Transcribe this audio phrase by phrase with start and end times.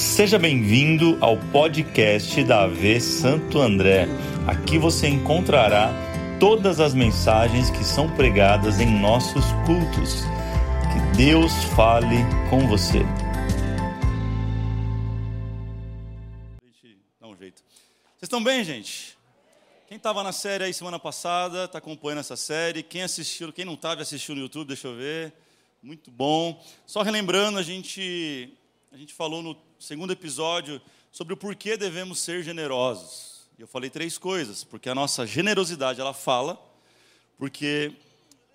[0.00, 4.06] Seja bem-vindo ao podcast da AV Santo André.
[4.46, 5.92] Aqui você encontrará
[6.40, 10.22] todas as mensagens que são pregadas em nossos cultos.
[10.90, 12.16] Que Deus fale
[12.48, 13.00] com você.
[17.20, 17.62] Dá um jeito.
[17.62, 19.18] Vocês estão bem, gente?
[19.86, 22.82] Quem estava na série aí semana passada, está acompanhando essa série.
[22.82, 25.34] Quem assistiu, quem não estava assistiu no YouTube, deixa eu ver.
[25.82, 26.58] Muito bom.
[26.86, 28.50] Só relembrando, a gente,
[28.92, 33.48] a gente falou no segundo episódio sobre o porquê devemos ser generosos.
[33.56, 36.60] E eu falei três coisas, porque a nossa generosidade ela fala,
[37.38, 37.92] porque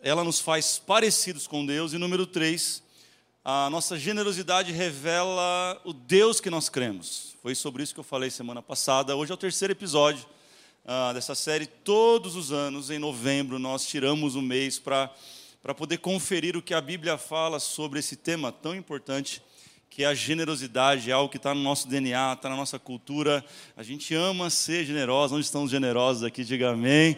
[0.01, 2.83] ela nos faz parecidos com Deus, e número três,
[3.45, 7.37] a nossa generosidade revela o Deus que nós cremos.
[7.41, 9.15] Foi sobre isso que eu falei semana passada.
[9.15, 10.25] Hoje é o terceiro episódio
[10.83, 11.65] uh, dessa série.
[11.65, 15.09] Todos os anos, em novembro, nós tiramos um mês para
[15.65, 19.41] para poder conferir o que a Bíblia fala sobre esse tema tão importante,
[19.95, 23.41] que a generosidade, é algo que está no nosso DNA, está na nossa cultura.
[23.77, 25.35] A gente ama ser generoso.
[25.35, 26.43] Onde estão os generosos aqui?
[26.43, 27.17] Diga amém.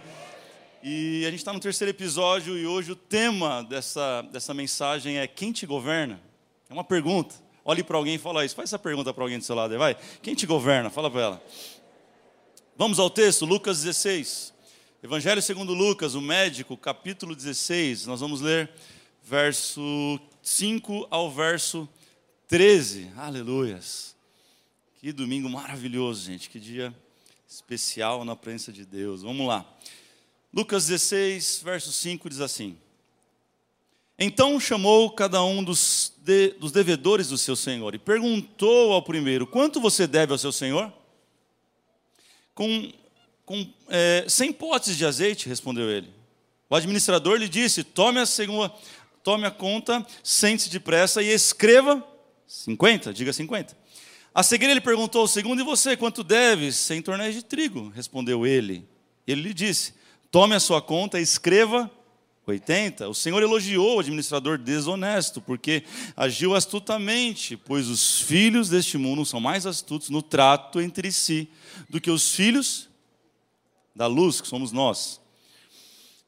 [0.83, 5.25] E a gente está no terceiro episódio e hoje o tema dessa, dessa mensagem é
[5.25, 6.21] quem te governa?
[6.69, 7.33] É uma pergunta.
[7.65, 8.55] Olhe para alguém e fala isso.
[8.55, 9.97] Faz essa pergunta para alguém do seu lado aí, vai.
[10.21, 10.91] Quem te governa?
[10.91, 11.43] Fala para ela.
[12.75, 14.53] Vamos ao texto, Lucas 16.
[15.01, 18.69] Evangelho segundo Lucas, o médico, capítulo 16, nós vamos ler
[19.23, 21.89] verso 5 ao verso
[22.47, 23.11] 13.
[23.17, 24.15] Aleluias.
[25.01, 26.49] Que domingo maravilhoso, gente.
[26.49, 26.95] Que dia
[27.47, 29.21] especial na presença de Deus.
[29.21, 29.65] Vamos lá.
[30.53, 32.77] Lucas 16, verso 5 diz assim:
[34.17, 39.45] Então chamou cada um dos, de, dos devedores do seu senhor e perguntou ao primeiro:
[39.45, 40.91] Quanto você deve ao seu senhor?
[42.55, 42.91] Com
[43.47, 46.13] com é, 100 potes de azeite, respondeu ele.
[46.69, 48.73] O administrador lhe disse: tome a, segunda,
[49.23, 52.05] tome a conta, sente-se depressa e escreva
[52.47, 53.77] 50, diga 50.
[54.33, 56.75] A seguir ele perguntou ao segundo: E você, quanto deves?
[56.75, 58.87] Cem tornéis de trigo, respondeu ele.
[59.27, 59.93] Ele lhe disse:
[60.31, 61.91] Tome a sua conta e escreva
[62.45, 63.09] 80.
[63.09, 65.83] O Senhor elogiou o administrador desonesto, porque
[66.15, 71.49] agiu astutamente, pois os filhos deste mundo são mais astutos no trato entre si
[71.89, 72.89] do que os filhos
[73.93, 75.19] da luz, que somos nós.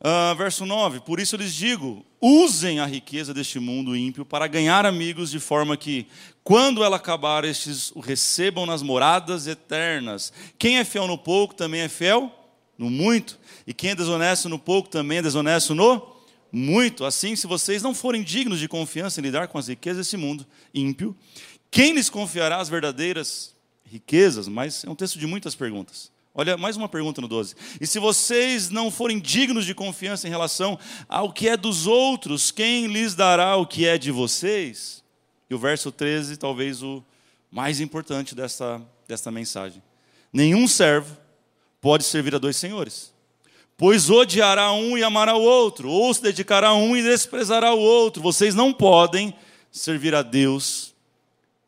[0.01, 4.85] Uh, verso 9: Por isso lhes digo: usem a riqueza deste mundo ímpio para ganhar
[4.85, 6.07] amigos, de forma que,
[6.43, 10.31] quando ela acabar, estes o recebam nas moradas eternas.
[10.57, 12.33] Quem é fiel no pouco também é fiel
[12.77, 16.15] no muito, e quem é desonesto no pouco também é desonesto no
[16.49, 17.03] muito.
[17.03, 20.47] Assim, se vocês não forem dignos de confiança em lidar com as riquezas desse mundo
[20.73, 21.13] ímpio,
[21.69, 24.47] quem lhes confiará as verdadeiras riquezas?
[24.47, 26.09] Mas é um texto de muitas perguntas.
[26.33, 27.55] Olha, mais uma pergunta no 12.
[27.81, 32.51] E se vocês não forem dignos de confiança em relação ao que é dos outros,
[32.51, 35.03] quem lhes dará o que é de vocês?
[35.49, 37.03] E o verso 13, talvez o
[37.51, 39.81] mais importante dessa, dessa mensagem.
[40.31, 41.17] Nenhum servo
[41.81, 43.11] pode servir a dois senhores,
[43.75, 47.79] pois odiará um e amará o outro, ou se dedicará a um e desprezará o
[47.79, 48.21] outro.
[48.21, 49.33] Vocês não podem
[49.71, 50.93] servir a Deus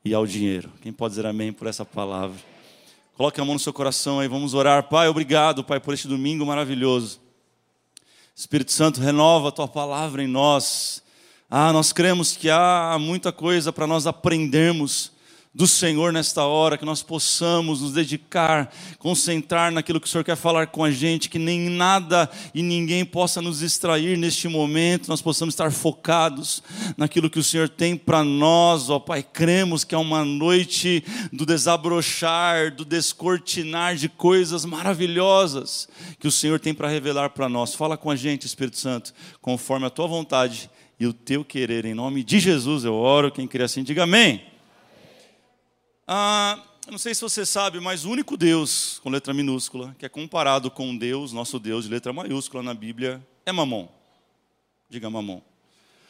[0.06, 0.72] e ao dinheiro.
[0.82, 2.51] Quem pode dizer amém por essa palavra?
[3.18, 4.90] Coloque a mão no seu coração aí, vamos orar.
[4.90, 7.20] Pai, obrigado, Pai, por este domingo maravilhoso.
[8.36, 11.04] Espírito Santo, renova a tua palavra em nós.
[11.50, 15.11] Ah, nós cremos que há muita coisa para nós aprendermos
[15.54, 20.38] do Senhor nesta hora, que nós possamos nos dedicar, concentrar naquilo que o Senhor quer
[20.38, 25.22] falar com a gente, que nem nada e ninguém possa nos distrair neste momento, nós
[25.22, 26.64] possamos estar focados
[26.96, 29.22] naquilo que o Senhor tem para nós, ó Pai.
[29.22, 31.04] Cremos que é uma noite
[31.34, 37.76] do desabrochar, do descortinar de coisas maravilhosas que o Senhor tem para revelar para nós.
[37.76, 41.84] Fala com a gente, Espírito Santo, conforme a tua vontade e o teu querer.
[41.84, 43.32] Em nome de Jesus eu oro.
[43.32, 44.51] Quem queria assim, diga amém.
[46.14, 50.10] Ah, não sei se você sabe, mas o único Deus com letra minúscula, que é
[50.10, 53.88] comparado com Deus, nosso Deus de letra maiúscula na Bíblia, é Mamon.
[54.90, 55.42] Diga Mamon.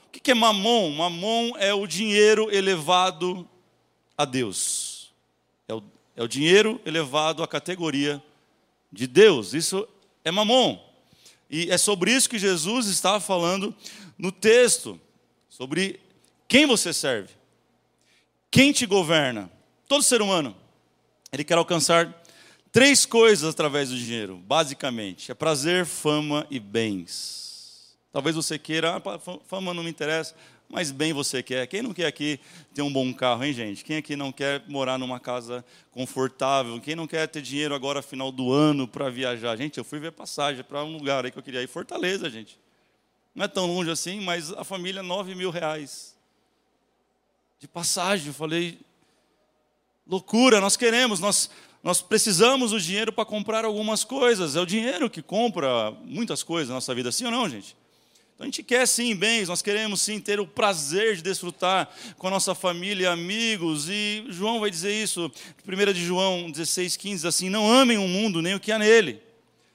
[0.08, 0.90] O que é Mamon?
[0.90, 3.48] Mamon é o dinheiro elevado
[4.18, 5.14] a Deus.
[5.68, 5.84] É o,
[6.16, 8.20] é o dinheiro elevado à categoria
[8.92, 9.54] de Deus.
[9.54, 9.88] Isso
[10.26, 10.84] é Mamon.
[11.48, 13.72] E é sobre isso que Jesus estava falando
[14.18, 15.00] no texto,
[15.48, 16.00] sobre
[16.48, 17.36] quem você serve,
[18.50, 19.61] quem te governa.
[19.92, 20.56] Todo ser humano,
[21.34, 22.24] ele quer alcançar
[22.72, 27.94] três coisas através do dinheiro, basicamente: é prazer, fama e bens.
[28.10, 30.34] Talvez você queira, ah, fama não me interessa,
[30.70, 31.68] mas bem você quer.
[31.68, 32.40] Quem não quer aqui
[32.74, 33.84] ter um bom carro, hein, gente?
[33.84, 35.62] Quem aqui não quer morar numa casa
[35.92, 36.80] confortável?
[36.80, 39.58] Quem não quer ter dinheiro agora, final do ano, para viajar?
[39.58, 42.58] Gente, eu fui ver passagem para um lugar aí que eu queria ir, Fortaleza, gente.
[43.36, 46.16] Não é tão longe assim, mas a família, nove mil reais.
[47.60, 48.80] De passagem, eu falei,
[50.12, 51.50] loucura, nós queremos, nós,
[51.82, 54.58] nós precisamos do dinheiro para comprar algumas coisas.
[54.58, 57.78] É o dinheiro que compra muitas coisas na nossa vida, sim ou não, gente?
[58.36, 62.28] Então a gente quer sim bens, nós queremos sim ter o prazer de desfrutar com
[62.28, 63.88] a nossa família amigos.
[63.88, 65.32] E João vai dizer isso,
[65.66, 69.22] 1 de João 16, 15, assim: Não amem o mundo nem o que há nele.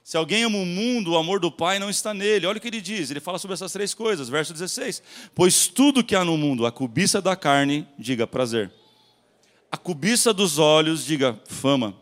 [0.04, 2.46] Se alguém ama o mundo, o amor do Pai não está nele.
[2.46, 5.02] Olha o que ele diz, ele fala sobre essas três coisas, verso 16:
[5.34, 8.70] Pois tudo que há no mundo, a cobiça da carne, diga prazer,
[9.76, 11.94] a cobiça dos olhos, diga fama,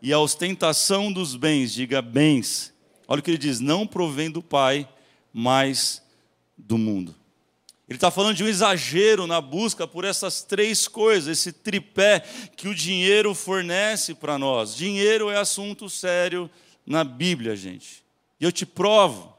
[0.00, 2.72] e a ostentação dos bens, diga bens.
[3.08, 4.88] Olha o que ele diz: não provém do Pai,
[5.32, 6.00] mas
[6.56, 7.12] do mundo.
[7.88, 12.20] Ele está falando de um exagero na busca por essas três coisas, esse tripé
[12.56, 14.76] que o dinheiro fornece para nós.
[14.76, 16.48] Dinheiro é assunto sério
[16.86, 18.04] na Bíblia, gente.
[18.38, 19.36] E eu te provo.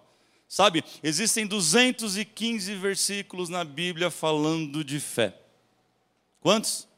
[0.49, 5.33] Sabe, existem 215 versículos na Bíblia falando de fé.
[6.41, 6.91] Quantos?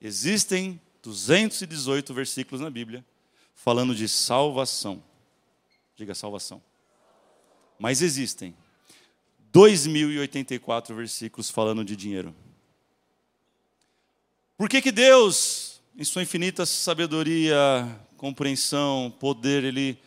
[0.00, 3.04] Existem 218 versículos na Bíblia
[3.54, 5.02] falando de salvação.
[5.94, 6.62] Diga salvação.
[7.78, 8.54] Mas existem
[9.52, 12.34] 2084 versículos falando de dinheiro.
[14.56, 17.56] Por que que Deus, em sua infinita sabedoria,
[18.20, 19.98] compreensão, poder, ele,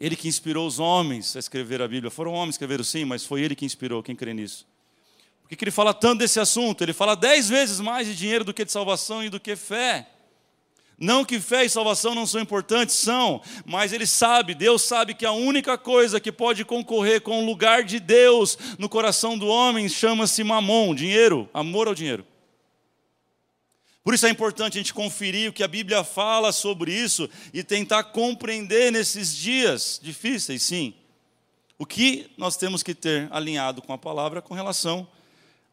[0.00, 2.10] ele que inspirou os homens a escrever a Bíblia.
[2.10, 4.66] Foram homens que escreveram sim, mas foi ele que inspirou, quem crê nisso?
[5.46, 6.82] Por que, que ele fala tanto desse assunto?
[6.82, 10.08] Ele fala dez vezes mais de dinheiro do que de salvação e do que fé.
[10.98, 15.24] Não que fé e salvação não são importantes, são, mas ele sabe, Deus sabe que
[15.24, 19.88] a única coisa que pode concorrer com o lugar de Deus no coração do homem
[19.88, 22.26] chama-se mamon, dinheiro, amor ao dinheiro.
[24.02, 27.62] Por isso é importante a gente conferir o que a Bíblia fala sobre isso e
[27.62, 30.92] tentar compreender nesses dias difíceis, sim,
[31.78, 35.06] o que nós temos que ter alinhado com a palavra com relação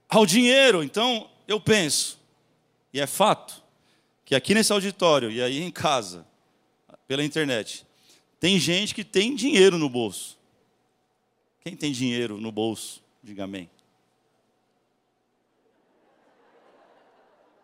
[0.10, 0.84] ao dinheiro.
[0.84, 2.20] Então, eu penso,
[2.94, 3.62] e é fato,
[4.26, 6.26] que aqui nesse auditório e aí em casa,
[7.08, 7.86] pela internet,
[8.40, 10.38] tem gente que tem dinheiro no bolso.
[11.62, 13.02] Quem tem dinheiro no bolso?
[13.22, 13.70] Diga amém.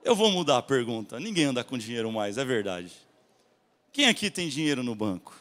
[0.03, 1.19] Eu vou mudar a pergunta.
[1.19, 2.93] Ninguém anda com dinheiro mais, é verdade.
[3.91, 5.35] Quem aqui tem dinheiro no banco?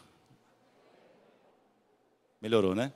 [2.41, 2.93] Melhorou, né?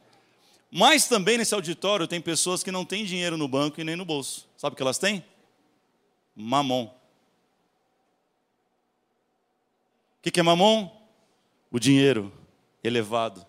[0.75, 4.07] Mas também nesse auditório tem pessoas que não têm dinheiro no banco e nem no
[4.07, 4.49] bolso.
[4.57, 5.23] Sabe o que elas têm?
[6.35, 6.85] Mamon.
[10.17, 10.91] O que é mamon?
[11.71, 12.33] O dinheiro
[12.83, 13.45] elevado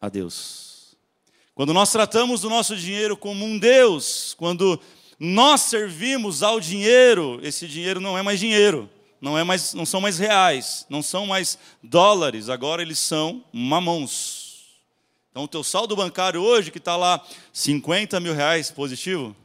[0.00, 0.96] a Deus.
[1.54, 4.80] Quando nós tratamos o nosso dinheiro como um Deus, quando
[5.18, 8.88] nós servimos ao dinheiro, esse dinheiro não é mais dinheiro,
[9.20, 14.39] não, é mais, não são mais reais, não são mais dólares, agora eles são mamons.
[15.30, 19.36] Então, o teu saldo bancário hoje, que está lá 50 mil reais positivo,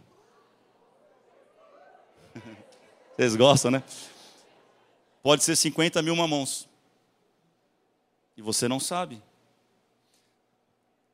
[3.16, 3.84] vocês gostam, né?
[5.22, 6.68] Pode ser 50 mil mamons.
[8.36, 9.22] E você não sabe.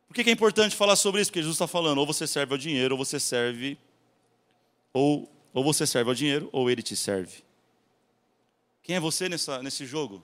[0.07, 1.31] Por que é importante falar sobre isso?
[1.31, 3.77] Porque Jesus está falando, ou você serve ao dinheiro, ou você serve
[4.94, 7.44] ou, ou você serve ao dinheiro, ou ele te serve.
[8.83, 10.23] Quem é você nessa, nesse jogo?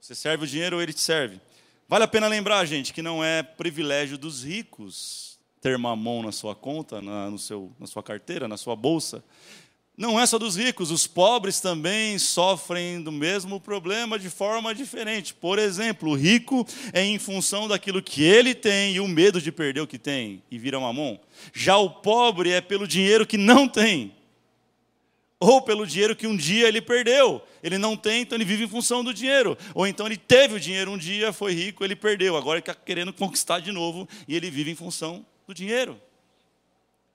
[0.00, 1.40] Você serve o dinheiro ou ele te serve?
[1.90, 6.54] Vale a pena lembrar, gente, que não é privilégio dos ricos ter mamão na sua
[6.54, 9.24] conta, na, no seu, na sua carteira, na sua bolsa.
[9.96, 15.34] Não é só dos ricos, os pobres também sofrem do mesmo problema de forma diferente.
[15.34, 19.50] Por exemplo, o rico é em função daquilo que ele tem e o medo de
[19.50, 21.18] perder o que tem e vira mamão.
[21.52, 24.14] Já o pobre é pelo dinheiro que não tem.
[25.40, 27.42] Ou pelo dinheiro que um dia ele perdeu.
[27.62, 29.56] Ele não tem, então ele vive em função do dinheiro.
[29.74, 32.36] Ou então ele teve o dinheiro um dia, foi rico, ele perdeu.
[32.36, 35.98] Agora ele está querendo conquistar de novo e ele vive em função do dinheiro.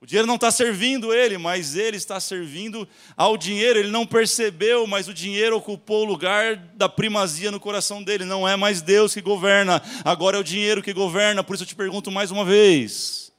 [0.00, 3.78] O dinheiro não está servindo ele, mas ele está servindo ao dinheiro.
[3.78, 8.24] Ele não percebeu, mas o dinheiro ocupou o lugar da primazia no coração dele.
[8.24, 11.44] Não é mais Deus que governa, agora é o dinheiro que governa.
[11.44, 13.32] Por isso eu te pergunto mais uma vez: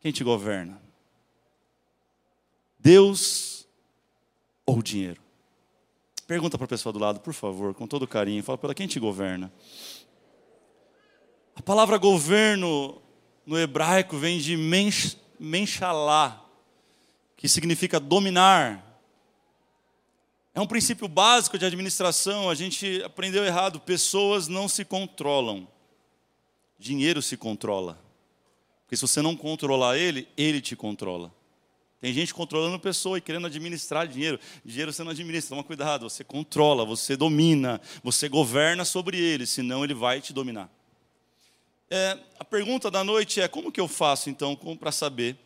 [0.00, 0.80] quem te governa?
[2.78, 3.49] Deus
[4.70, 5.20] ou o dinheiro?
[6.26, 8.42] Pergunta para a pessoa do lado, por favor, com todo carinho.
[8.42, 9.52] Fala para quem te governa?
[11.56, 13.02] A palavra governo
[13.44, 16.44] no hebraico vem de mensh menchalá,
[17.36, 18.86] que significa dominar.
[20.54, 23.80] É um princípio básico de administração, a gente aprendeu errado.
[23.80, 25.66] Pessoas não se controlam,
[26.78, 28.00] dinheiro se controla.
[28.84, 31.39] Porque se você não controlar ele, ele te controla.
[32.00, 34.40] Tem gente controlando pessoa e querendo administrar dinheiro.
[34.64, 36.08] Dinheiro você não administra, toma cuidado.
[36.08, 40.70] Você controla, você domina, você governa sobre ele, senão ele vai te dominar.
[41.90, 45.36] É, a pergunta da noite é: como que eu faço então para saber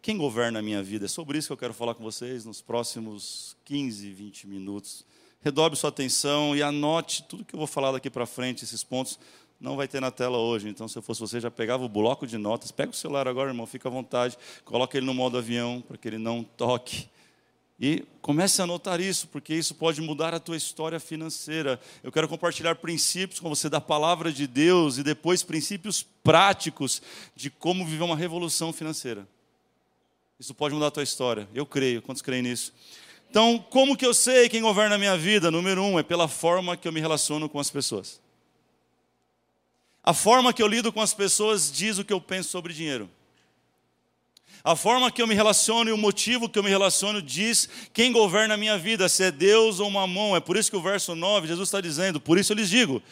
[0.00, 1.04] quem governa a minha vida?
[1.04, 5.04] É sobre isso que eu quero falar com vocês nos próximos 15, 20 minutos.
[5.42, 9.18] Redobre sua atenção e anote tudo que eu vou falar daqui para frente, esses pontos.
[9.60, 12.26] Não vai ter na tela hoje, então se eu fosse você, já pegava o bloco
[12.26, 12.70] de notas.
[12.70, 14.38] Pega o celular agora, irmão, fica à vontade.
[14.64, 17.08] Coloca ele no modo avião, para que ele não toque.
[17.80, 21.80] E comece a anotar isso, porque isso pode mudar a tua história financeira.
[22.02, 27.00] Eu quero compartilhar princípios com você da palavra de Deus e depois princípios práticos
[27.36, 29.26] de como viver uma revolução financeira.
[30.38, 31.48] Isso pode mudar a tua história.
[31.52, 32.02] Eu creio.
[32.02, 32.72] Quantos creem nisso?
[33.30, 35.50] Então, como que eu sei quem governa a minha vida?
[35.50, 38.20] Número um, é pela forma que eu me relaciono com as pessoas.
[40.08, 43.10] A forma que eu lido com as pessoas diz o que eu penso sobre dinheiro.
[44.64, 48.10] A forma que eu me relaciono e o motivo que eu me relaciono diz quem
[48.10, 50.34] governa a minha vida, se é Deus ou Mamon.
[50.34, 53.02] É por isso que o verso 9, Jesus está dizendo: Por isso eu lhes digo,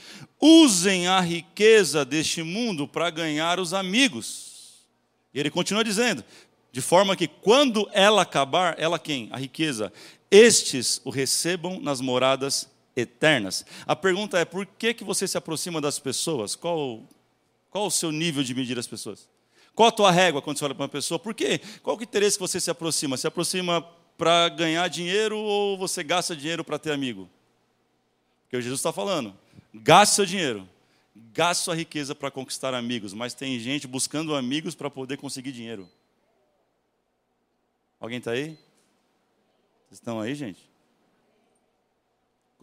[0.40, 4.86] usem a riqueza deste mundo para ganhar os amigos.
[5.34, 6.24] E ele continua dizendo:
[6.72, 9.28] de forma que quando ela acabar, ela quem?
[9.32, 9.92] A riqueza.
[10.30, 13.64] Estes o recebam nas moradas eternas.
[13.86, 16.56] A pergunta é: por que, que você se aproxima das pessoas?
[16.56, 17.06] Qual,
[17.70, 19.28] qual o seu nível de medir as pessoas?
[19.74, 21.18] Qual a tua régua quando você olha para uma pessoa?
[21.18, 21.60] Por quê?
[21.82, 23.18] Qual o interesse que você se aproxima?
[23.18, 23.82] Se aproxima
[24.16, 27.28] para ganhar dinheiro ou você gasta dinheiro para ter amigo?
[28.44, 29.36] Porque o Jesus está falando:
[29.74, 30.66] gaste seu dinheiro,
[31.14, 35.88] gaste sua riqueza para conquistar amigos, mas tem gente buscando amigos para poder conseguir dinheiro.
[38.00, 38.58] Alguém está aí?
[39.86, 40.75] Vocês estão aí, gente?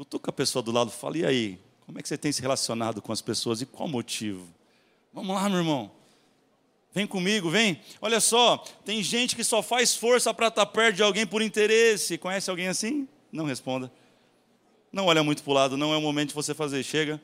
[0.04, 1.60] Cutuca a pessoa do lado fala, e aí?
[1.86, 4.46] Como é que você tem se relacionado com as pessoas e qual motivo?
[5.14, 5.90] Vamos lá, meu irmão.
[6.94, 7.80] Vem comigo, vem.
[8.02, 11.42] Olha só, tem gente que só faz força para estar tá perto de alguém por
[11.42, 12.18] interesse.
[12.18, 13.08] Conhece alguém assim?
[13.32, 13.90] Não responda.
[14.92, 16.84] Não olha muito para o lado, não é o momento de você fazer.
[16.84, 17.22] Chega.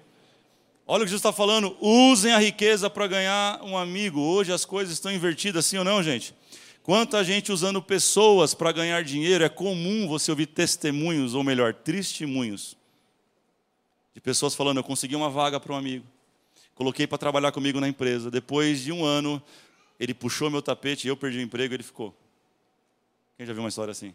[0.87, 1.75] Olha o que Jesus está falando.
[1.81, 4.21] Usem a riqueza para ganhar um amigo.
[4.21, 6.33] Hoje as coisas estão invertidas, sim ou não, gente?
[6.83, 12.77] Quanta gente usando pessoas para ganhar dinheiro, é comum você ouvir testemunhos, ou melhor, testemunhos,
[14.13, 16.05] de pessoas falando: Eu consegui uma vaga para um amigo,
[16.73, 18.31] coloquei para trabalhar comigo na empresa.
[18.31, 19.41] Depois de um ano,
[19.99, 22.15] ele puxou meu tapete eu perdi o emprego e ele ficou.
[23.37, 24.13] Quem já viu uma história assim?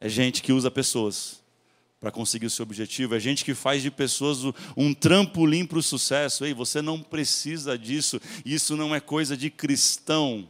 [0.00, 1.42] É gente que usa pessoas
[2.00, 4.38] para conseguir o seu objetivo, é gente que faz de pessoas
[4.74, 6.46] um trampolim para o sucesso.
[6.46, 10.48] Ei, você não precisa disso, isso não é coisa de cristão.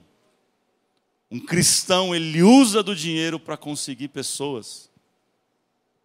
[1.30, 4.90] Um cristão, ele usa do dinheiro para conseguir pessoas.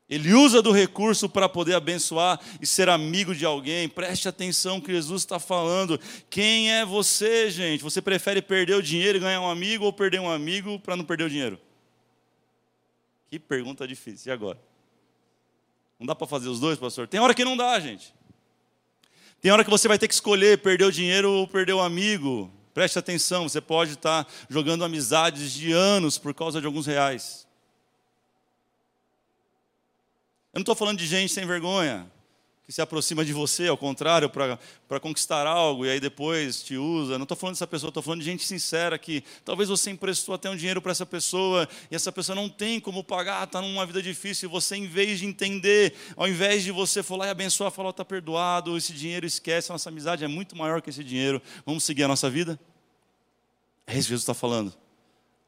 [0.07, 3.89] Ele usa do recurso para poder abençoar e ser amigo de alguém.
[3.89, 5.99] Preste atenção que Jesus está falando.
[6.29, 7.83] Quem é você, gente?
[7.83, 11.03] Você prefere perder o dinheiro e ganhar um amigo ou perder um amigo para não
[11.03, 11.59] perder o dinheiro?
[13.27, 14.29] Que pergunta difícil.
[14.29, 14.59] E agora?
[15.99, 17.07] Não dá para fazer os dois, pastor?
[17.07, 18.13] Tem hora que não dá, gente.
[19.41, 22.51] Tem hora que você vai ter que escolher perder o dinheiro ou perder o amigo.
[22.75, 27.47] Preste atenção, você pode estar jogando amizades de anos por causa de alguns reais.
[30.53, 32.11] Eu não estou falando de gente sem vergonha,
[32.65, 37.17] que se aproxima de você, ao contrário, para conquistar algo e aí depois te usa.
[37.17, 40.49] Não estou falando dessa pessoa, estou falando de gente sincera que talvez você emprestou até
[40.49, 44.01] um dinheiro para essa pessoa e essa pessoa não tem como pagar, está numa vida
[44.01, 47.91] difícil e você, em vez de entender, ao invés de você falar e abençoar, falar,
[47.91, 51.83] está perdoado, esse dinheiro esquece, a nossa amizade é muito maior que esse dinheiro, vamos
[51.83, 52.59] seguir a nossa vida?
[53.85, 54.84] É isso que Jesus está falando.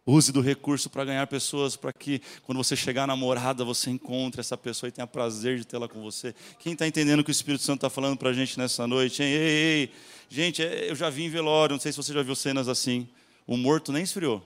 [0.10, 4.40] Use do recurso para ganhar pessoas, para que quando você chegar na morada, você encontre
[4.40, 6.34] essa pessoa e tenha prazer de tê-la com você.
[6.60, 9.22] Quem está entendendo o que o Espírito Santo está falando para a gente nessa noite?
[9.22, 9.92] Ei, ei, ei.
[10.30, 13.10] Gente, é, eu já vi em velório, não sei se você já viu cenas assim.
[13.46, 14.42] O morto nem esfriou.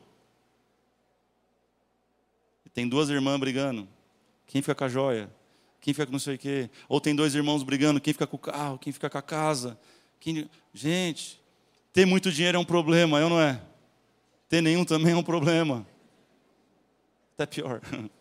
[2.74, 3.88] Tem duas irmãs brigando.
[4.48, 5.30] Quem fica com a joia?
[5.80, 6.72] Quem fica com não sei o quê?
[6.90, 8.80] Ou tem dois irmãos brigando, quem fica com o carro?
[8.80, 9.80] Quem fica com a casa?
[10.20, 10.50] Quem...
[10.74, 11.40] Gente,
[11.94, 13.62] ter muito dinheiro é um problema, eu não é?
[14.52, 15.88] Ter nenhum também é um problema.
[17.36, 17.80] Até pior.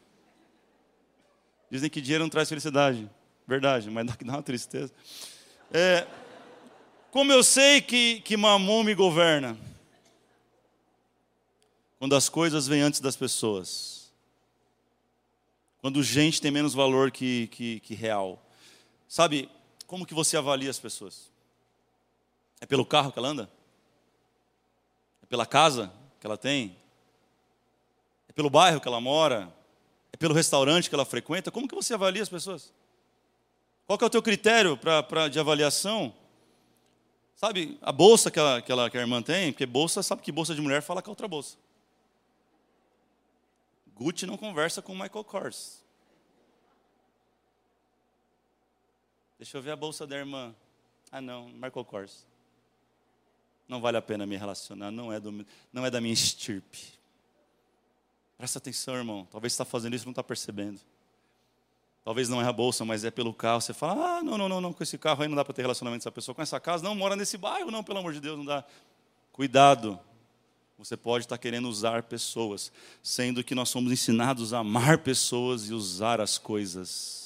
[1.68, 3.10] Dizem que dinheiro não traz felicidade.
[3.48, 4.92] Verdade, mas dá uma tristeza.
[5.72, 6.06] É,
[7.10, 9.58] como eu sei que, que mamon me governa?
[11.98, 14.12] Quando as coisas vêm antes das pessoas.
[15.80, 18.40] Quando gente tem menos valor que, que, que real.
[19.08, 19.50] Sabe,
[19.84, 21.28] como que você avalia as pessoas?
[22.60, 23.50] É pelo carro que ela anda?
[25.24, 25.92] É pela casa?
[26.20, 26.76] Que ela tem?
[28.28, 29.52] É pelo bairro que ela mora?
[30.12, 31.50] É pelo restaurante que ela frequenta?
[31.50, 32.72] Como que você avalia as pessoas?
[33.86, 36.14] Qual que é o teu critério pra, pra, de avaliação?
[37.34, 40.30] Sabe, a bolsa que, ela, que, ela, que a irmã tem, porque bolsa, sabe que
[40.30, 41.56] bolsa de mulher fala com a outra bolsa.
[43.94, 45.82] Gucci não conversa com Michael Kors.
[49.38, 50.54] Deixa eu ver a bolsa da irmã.
[51.10, 52.26] Ah, não, Michael Kors.
[53.70, 56.88] Não vale a pena me relacionar, não é, do, não é da minha estirpe.
[58.36, 59.28] Presta atenção, irmão.
[59.30, 60.80] Talvez você está fazendo isso e não está percebendo.
[62.04, 63.60] Talvez não é a bolsa, mas é pelo carro.
[63.60, 65.62] Você fala, ah, não, não, não, não, com esse carro aí não dá para ter
[65.62, 66.34] relacionamento com essa pessoa.
[66.34, 68.64] Com essa casa, não, mora nesse bairro, não, pelo amor de Deus, não dá.
[69.30, 70.00] Cuidado.
[70.76, 75.70] Você pode estar tá querendo usar pessoas, sendo que nós somos ensinados a amar pessoas
[75.70, 77.19] e usar as coisas.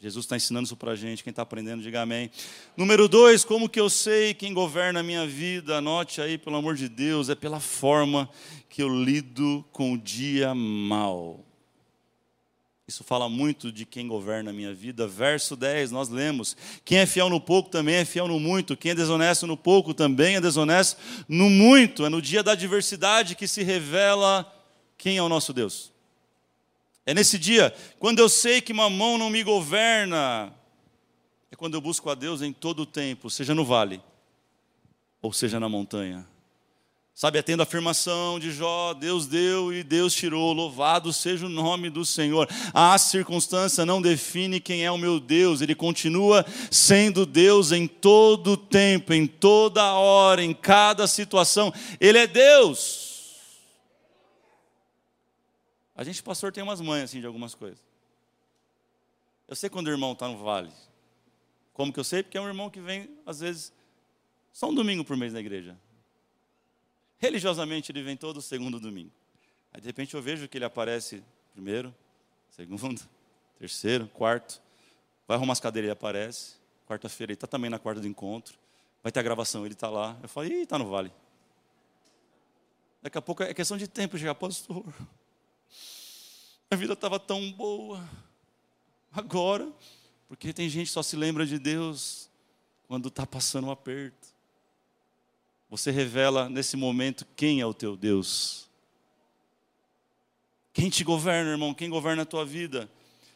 [0.00, 1.24] Jesus está ensinando isso para a gente.
[1.24, 2.30] Quem está aprendendo, diga amém.
[2.76, 5.78] Número dois, como que eu sei quem governa a minha vida?
[5.78, 8.28] Anote aí, pelo amor de Deus, é pela forma
[8.68, 11.44] que eu lido com o dia mal.
[12.86, 15.08] Isso fala muito de quem governa a minha vida.
[15.08, 18.76] Verso 10, nós lemos: Quem é fiel no pouco também é fiel no muito.
[18.76, 22.06] Quem é desonesto no pouco também é desonesto no muito.
[22.06, 24.46] É no dia da adversidade que se revela
[24.96, 25.95] quem é o nosso Deus.
[27.06, 30.52] É nesse dia, quando eu sei que mamão não me governa,
[31.52, 34.02] é quando eu busco a Deus em todo o tempo, seja no vale
[35.22, 36.26] ou seja na montanha.
[37.14, 41.88] Sabe, atendo a afirmação de Jó, Deus deu e Deus tirou, louvado seja o nome
[41.88, 42.46] do Senhor.
[42.74, 48.50] A circunstância não define quem é o meu Deus, Ele continua sendo Deus em todo
[48.52, 51.72] o tempo, em toda hora, em cada situação.
[52.00, 53.05] Ele é Deus.
[55.96, 57.82] A gente, pastor, tem umas manhas assim de algumas coisas.
[59.48, 60.70] Eu sei quando o irmão está no vale.
[61.72, 62.22] Como que eu sei?
[62.22, 63.72] Porque é um irmão que vem, às vezes,
[64.52, 65.78] só um domingo por mês na igreja.
[67.18, 69.10] Religiosamente ele vem todo segundo domingo.
[69.72, 71.22] Aí de repente eu vejo que ele aparece
[71.52, 71.94] primeiro,
[72.50, 73.00] segundo,
[73.58, 74.60] terceiro, quarto.
[75.26, 76.56] Vai arrumar as cadeiras, ele aparece.
[76.86, 78.58] Quarta-feira ele está também na quarta do encontro.
[79.02, 80.16] Vai ter a gravação, ele está lá.
[80.22, 81.10] Eu falo, ih, está no vale.
[83.02, 84.84] Daqui a pouco é questão de tempo chegar, pastor.
[86.70, 88.08] A vida estava tão boa.
[89.12, 89.70] Agora,
[90.28, 92.28] porque tem gente que só se lembra de Deus
[92.88, 94.28] quando está passando um aperto.
[95.70, 98.68] Você revela nesse momento quem é o teu Deus.
[100.72, 101.72] Quem te governa, irmão?
[101.72, 102.90] Quem governa a tua vida?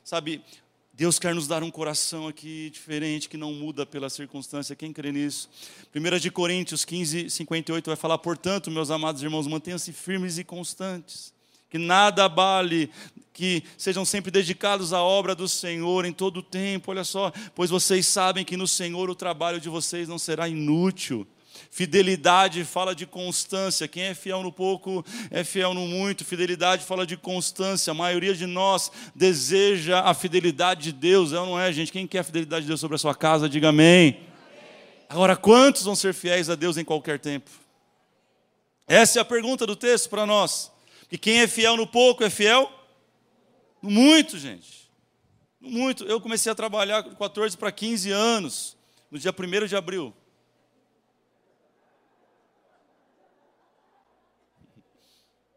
[0.04, 0.44] Sabe,
[0.92, 4.76] Deus quer nos dar um coração aqui diferente, que não muda pela circunstância.
[4.76, 5.48] Quem crê nisso?
[5.94, 11.32] 1 de Coríntios 15, 58 vai falar: Portanto, meus amados irmãos, mantenham-se firmes e constantes,
[11.70, 12.90] que nada abale,
[13.32, 16.90] que sejam sempre dedicados à obra do Senhor em todo o tempo.
[16.90, 21.26] Olha só, pois vocês sabem que no Senhor o trabalho de vocês não será inútil.
[21.70, 23.86] Fidelidade fala de constância.
[23.86, 26.24] Quem é fiel no pouco é fiel no muito.
[26.24, 27.92] Fidelidade fala de constância.
[27.92, 31.32] A maioria de nós deseja a fidelidade de Deus.
[31.32, 31.92] É ou não é, gente?
[31.92, 34.20] Quem quer a fidelidade de Deus sobre a sua casa, diga amém.
[35.08, 37.50] Agora, quantos vão ser fiéis a Deus em qualquer tempo?
[38.86, 40.72] Essa é a pergunta do texto para nós.
[41.10, 42.72] Que quem é fiel no pouco é fiel
[43.82, 44.88] no muito, gente.
[45.60, 46.04] No muito.
[46.04, 48.76] Eu comecei a trabalhar com 14 para 15 anos,
[49.10, 50.14] no dia 1 de abril.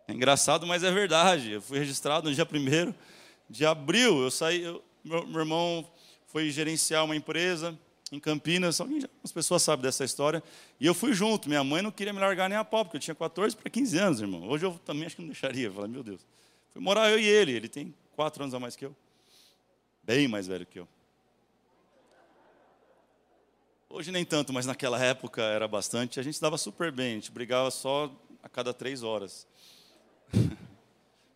[0.08, 1.52] É engraçado, mas é verdade.
[1.52, 2.94] Eu fui registrado no dia 1
[3.48, 4.24] de abril.
[4.24, 5.88] Eu saí, eu, meu, meu, irmão
[6.28, 7.78] foi gerenciar uma empresa
[8.16, 8.80] em Campinas.
[8.80, 10.44] Alguém, as pessoas sabem dessa história.
[10.80, 11.50] E eu fui junto.
[11.50, 13.98] Minha mãe não queria me largar nem a pau, porque eu tinha 14 para 15
[13.98, 14.48] anos, irmão.
[14.48, 15.68] Hoje eu também acho que não deixaria.
[15.68, 16.26] Eu falei, meu Deus.
[16.72, 17.52] Fui morar eu e ele.
[17.52, 18.96] Ele tem quatro anos a mais que eu.
[20.04, 20.88] Bem mais velho que eu.
[23.90, 26.20] Hoje nem tanto, mas naquela época era bastante.
[26.20, 29.48] A gente dava super bem, a gente brigava só a cada três horas.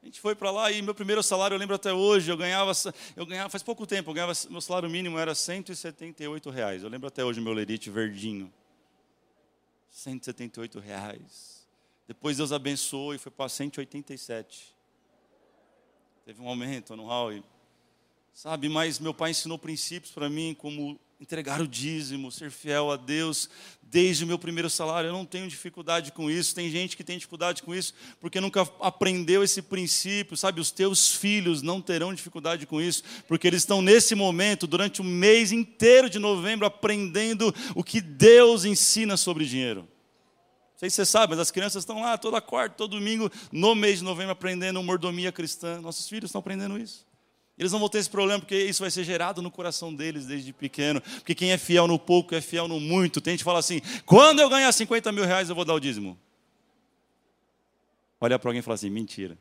[0.07, 2.71] A gente foi para lá e meu primeiro salário, eu lembro até hoje, eu ganhava,
[3.13, 6.81] eu ganhava faz pouco tempo, eu ganhava, meu salário mínimo era 178 reais.
[6.81, 8.49] Eu lembro até hoje meu lerite verdinho.
[9.89, 11.67] 178 reais.
[12.07, 14.73] Depois Deus abençoou e foi para 187.
[16.23, 17.43] Teve um aumento anual e
[18.31, 22.95] sabe, mas meu pai ensinou princípios para mim como entregar o dízimo, ser fiel a
[22.95, 23.49] Deus
[23.81, 25.07] desde o meu primeiro salário.
[25.07, 26.53] Eu não tenho dificuldade com isso.
[26.53, 30.37] Tem gente que tem dificuldade com isso porque nunca aprendeu esse princípio.
[30.37, 35.01] Sabe, os teus filhos não terão dificuldade com isso porque eles estão nesse momento, durante
[35.01, 39.81] o mês inteiro de novembro, aprendendo o que Deus ensina sobre dinheiro.
[39.81, 43.73] Não sei se você sabe, mas as crianças estão lá toda quarta, todo domingo, no
[43.73, 45.81] mês de novembro, aprendendo mordomia cristã.
[45.81, 47.06] Nossos filhos estão aprendendo isso.
[47.57, 50.53] Eles não vão ter esse problema porque isso vai ser gerado no coração deles desde
[50.53, 51.01] pequeno.
[51.01, 53.19] Porque quem é fiel no pouco é fiel no muito.
[53.19, 55.79] Tem gente que fala assim: quando eu ganhar 50 mil reais eu vou dar o
[55.79, 56.17] dízimo.
[58.21, 59.37] Olha para alguém e fala assim: mentira.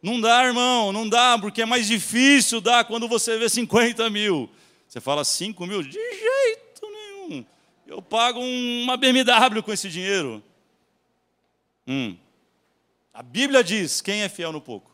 [0.00, 4.48] Não dá, irmão, não dá, porque é mais difícil dar quando você vê 50 mil.
[4.88, 5.82] Você fala 5 mil?
[5.82, 7.44] De jeito nenhum.
[7.86, 10.42] Eu pago uma BMW com esse dinheiro.
[11.86, 12.16] Hum.
[13.12, 14.90] A Bíblia diz: quem é fiel no pouco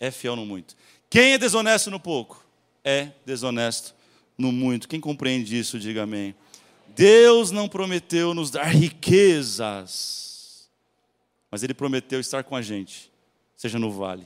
[0.00, 0.76] é fiel no muito.
[1.10, 2.44] Quem é desonesto no pouco
[2.84, 3.94] é desonesto
[4.36, 4.88] no muito.
[4.88, 6.34] Quem compreende isso, diga amém.
[6.88, 10.68] Deus não prometeu nos dar riquezas,
[11.50, 13.10] mas Ele prometeu estar com a gente
[13.58, 14.24] seja no vale,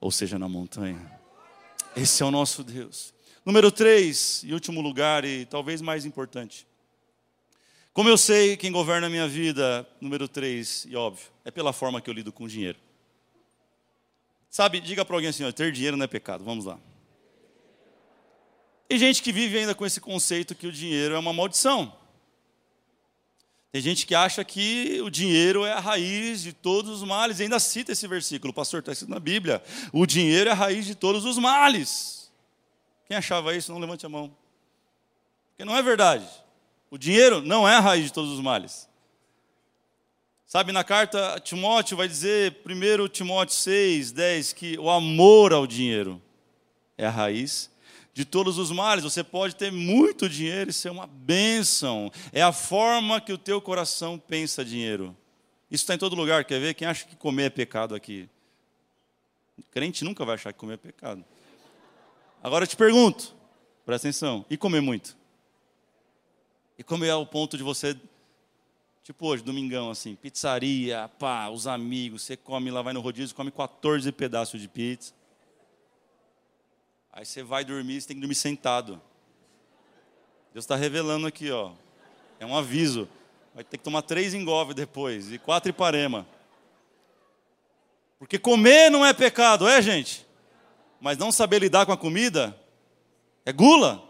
[0.00, 1.00] ou seja na montanha.
[1.96, 3.14] Esse é o nosso Deus.
[3.46, 6.66] Número três, e último lugar, e talvez mais importante.
[7.92, 12.00] Como eu sei quem governa a minha vida, número três, e óbvio, é pela forma
[12.00, 12.78] que eu lido com o dinheiro.
[14.50, 16.44] Sabe, diga para alguém assim: ó, ter dinheiro não é pecado.
[16.44, 16.78] Vamos lá.
[18.88, 21.94] Tem gente que vive ainda com esse conceito que o dinheiro é uma maldição.
[23.70, 27.42] Tem gente que acha que o dinheiro é a raiz de todos os males, e
[27.42, 30.94] ainda cita esse versículo, pastor, está escrito na Bíblia: o dinheiro é a raiz de
[30.94, 32.32] todos os males.
[33.06, 34.34] Quem achava isso, não levante a mão.
[35.50, 36.26] Porque não é verdade.
[36.90, 38.88] O dinheiro não é a raiz de todos os males.
[40.48, 45.66] Sabe, na carta a Timóteo vai dizer, 1 Timóteo 6, 10, que o amor ao
[45.66, 46.22] dinheiro
[46.96, 47.70] é a raiz
[48.14, 49.04] de todos os males.
[49.04, 52.10] Você pode ter muito dinheiro e ser uma bênção.
[52.32, 55.14] É a forma que o teu coração pensa dinheiro.
[55.70, 56.46] Isso está em todo lugar.
[56.46, 56.72] Quer ver?
[56.72, 58.26] Quem acha que comer é pecado aqui?
[59.70, 61.22] Crente nunca vai achar que comer é pecado.
[62.42, 63.36] Agora eu te pergunto,
[63.84, 65.14] presta atenção, e comer muito?
[66.78, 67.94] E comer ao ponto de você
[69.08, 73.50] Tipo hoje, domingão, assim, pizzaria, pá, os amigos, você come lá, vai no rodízio, come
[73.50, 75.14] 14 pedaços de pizza.
[77.10, 79.00] Aí você vai dormir, você tem que dormir sentado.
[80.52, 81.72] Deus está revelando aqui, ó.
[82.38, 83.08] É um aviso.
[83.54, 86.26] Vai ter que tomar três engove depois e quatro iparema.
[88.18, 90.26] Porque comer não é pecado, é, gente?
[91.00, 92.54] Mas não saber lidar com a comida
[93.46, 94.06] é gula.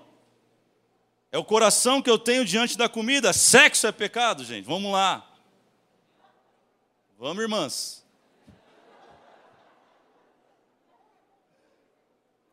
[1.30, 3.32] É o coração que eu tenho diante da comida.
[3.32, 4.64] Sexo é pecado, gente.
[4.64, 5.26] Vamos lá.
[7.18, 8.04] Vamos, irmãs.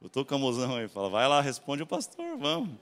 [0.02, 0.88] Eu estou camosão aí.
[0.88, 2.76] Fala, vai lá, responde o pastor, vamos.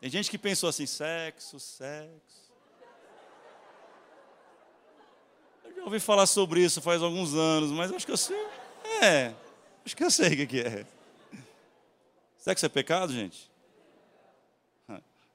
[0.00, 2.40] Tem gente que pensou assim: sexo, sexo.
[5.64, 8.46] Eu já ouvi falar sobre isso faz alguns anos, mas acho que eu sei.
[9.02, 9.34] É,
[9.84, 10.86] acho que eu sei o que é.
[12.38, 13.49] Sexo é pecado, gente?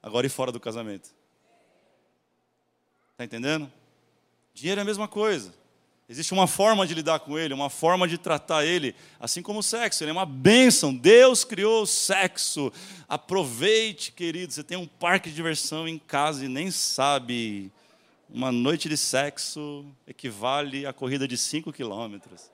[0.06, 1.10] Agora e fora do casamento.
[3.10, 3.68] Está entendendo?
[4.54, 5.52] Dinheiro é a mesma coisa.
[6.08, 9.62] Existe uma forma de lidar com ele, uma forma de tratar ele, assim como o
[9.64, 10.94] sexo, ele é uma bênção.
[10.94, 12.72] Deus criou o sexo.
[13.08, 14.52] Aproveite, querido.
[14.52, 17.72] Você tem um parque de diversão em casa e nem sabe.
[18.30, 22.48] Uma noite de sexo equivale a corrida de 5 quilômetros.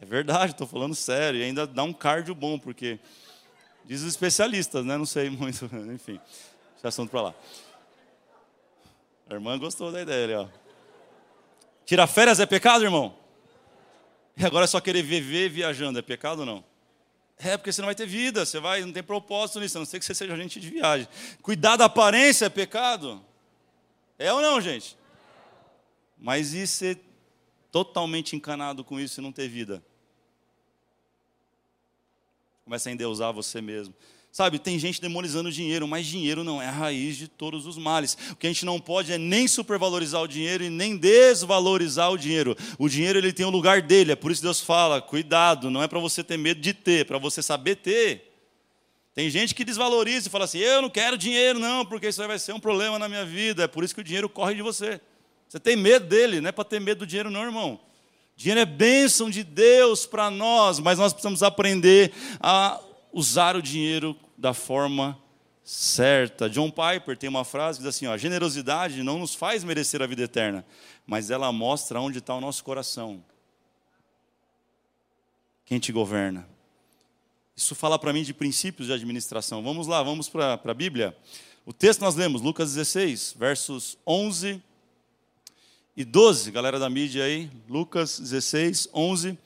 [0.00, 1.40] É verdade, estou falando sério.
[1.40, 3.00] E ainda dá um cardio bom, porque
[3.84, 4.96] Diz os especialistas, né?
[4.96, 6.20] Não sei muito, enfim.
[6.72, 7.34] Deixa assunto para lá.
[9.28, 10.48] A irmã gostou da ideia ali, ó.
[11.84, 13.16] Tirar férias é pecado, irmão?
[14.36, 16.64] E agora é só querer viver viajando, é pecado ou não?
[17.38, 19.86] É, porque você não vai ter vida, você vai, não tem propósito nisso, a não
[19.86, 21.08] ser que você seja agente de viagem.
[21.42, 23.24] Cuidar da aparência é pecado?
[24.18, 24.96] É ou não, gente?
[26.16, 27.00] Mas e ser
[27.70, 29.82] totalmente encanado com isso e não ter vida?
[32.64, 33.94] Começa a endeusar você mesmo.
[34.32, 37.78] Sabe, tem gente demonizando o dinheiro, mas dinheiro não é a raiz de todos os
[37.78, 38.18] males.
[38.32, 42.18] O que a gente não pode é nem supervalorizar o dinheiro e nem desvalorizar o
[42.18, 42.56] dinheiro.
[42.76, 45.80] O dinheiro ele tem o lugar dele, é por isso que Deus fala: cuidado, não
[45.80, 48.32] é para você ter medo de ter, é para você saber ter.
[49.14, 52.38] Tem gente que desvaloriza e fala assim: eu não quero dinheiro, não, porque isso vai
[52.38, 53.62] ser um problema na minha vida.
[53.62, 55.00] É por isso que o dinheiro corre de você.
[55.48, 57.78] Você tem medo dele, não é para ter medo do dinheiro, não, irmão.
[58.36, 62.80] Dinheiro é bênção de Deus para nós, mas nós precisamos aprender a
[63.12, 65.18] usar o dinheiro da forma
[65.62, 66.50] certa.
[66.50, 70.06] John Piper tem uma frase que diz assim: ó, generosidade não nos faz merecer a
[70.06, 70.64] vida eterna,
[71.06, 73.24] mas ela mostra onde está o nosso coração.
[75.64, 76.46] Quem te governa?
[77.56, 79.62] Isso fala para mim de princípios de administração.
[79.62, 81.16] Vamos lá, vamos para a Bíblia.
[81.64, 84.60] O texto nós lemos, Lucas 16, versos 11
[85.96, 89.38] e 12, galera da mídia aí, Lucas 16, 11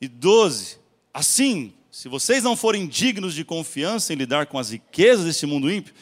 [0.00, 0.78] e 12.
[1.14, 5.70] Assim, se vocês não forem dignos de confiança em lidar com as riquezas desse mundo
[5.70, 5.94] ímpio,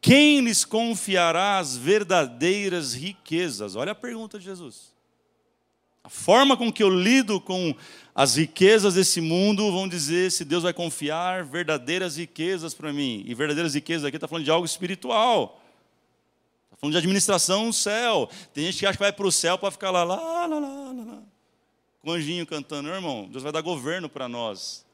[0.00, 3.74] quem lhes confiará as verdadeiras riquezas?
[3.74, 4.96] Olha a pergunta de Jesus.
[6.04, 7.74] A forma com que eu lido com
[8.14, 13.24] as riquezas desse mundo vão dizer se Deus vai confiar verdadeiras riquezas para mim.
[13.26, 15.57] E verdadeiras riquezas aqui está falando de algo espiritual
[16.80, 18.28] falando de administração no céu.
[18.52, 20.92] Tem gente que acha que vai para o céu para ficar lá, lá, lá, lá,
[20.92, 21.22] lá.
[22.00, 22.88] Com o anjinho cantando.
[22.88, 24.86] irmão, Deus vai dar governo para nós.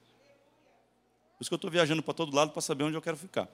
[1.36, 3.48] Por isso que eu estou viajando para todo lado para saber onde eu quero ficar.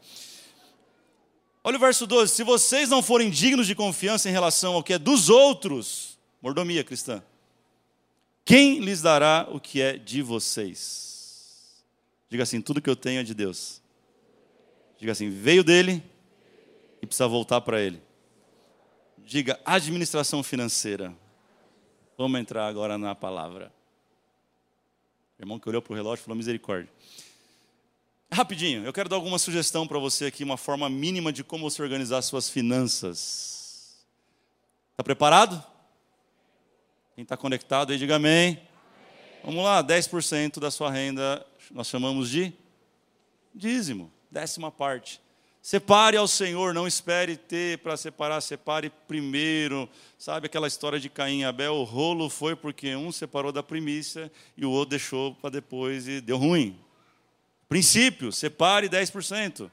[1.62, 2.32] Olha o verso 12.
[2.32, 6.84] Se vocês não forem dignos de confiança em relação ao que é dos outros, mordomia
[6.84, 7.22] cristã,
[8.44, 11.82] quem lhes dará o que é de vocês?
[12.30, 13.82] Diga assim: tudo que eu tenho é de Deus.
[14.98, 16.02] Diga assim: veio dele
[17.02, 18.00] e precisa voltar para ele.
[19.30, 21.16] Diga administração financeira.
[22.18, 23.72] Vamos entrar agora na palavra.
[25.38, 26.92] O irmão que olhou para o relógio falou misericórdia.
[28.32, 31.80] Rapidinho, eu quero dar alguma sugestão para você aqui, uma forma mínima de como você
[31.80, 34.04] organizar suas finanças.
[34.90, 35.64] Está preparado?
[37.14, 38.48] Quem está conectado aí, diga amém.
[38.48, 38.68] amém.
[39.44, 42.52] Vamos lá, 10% da sua renda nós chamamos de
[43.54, 45.20] dízimo, décima parte.
[45.62, 49.88] Separe ao Senhor, não espere ter para separar, separe primeiro.
[50.18, 51.74] Sabe aquela história de Caim e Abel?
[51.74, 56.20] O rolo foi porque um separou da primícia e o outro deixou para depois e
[56.20, 56.78] deu ruim.
[57.68, 59.70] Princípio, separe 10%.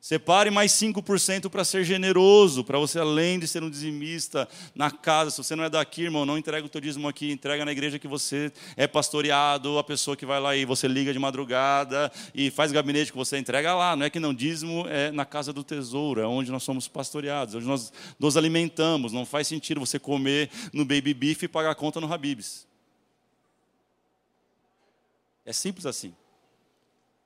[0.00, 5.32] Separe mais 5% para ser generoso, para você, além de ser um dizimista na casa,
[5.32, 7.98] se você não é daqui, irmão, não entrega o teu dízimo aqui, entrega na igreja
[7.98, 12.48] que você é pastoreado, a pessoa que vai lá e você liga de madrugada e
[12.48, 13.96] faz gabinete que você entrega lá.
[13.96, 17.56] Não é que não, dízimo é na casa do tesouro, é onde nós somos pastoreados,
[17.56, 19.12] onde nós nos alimentamos.
[19.12, 22.68] Não faz sentido você comer no baby beef e pagar a conta no Habibs.
[25.44, 26.14] É simples assim.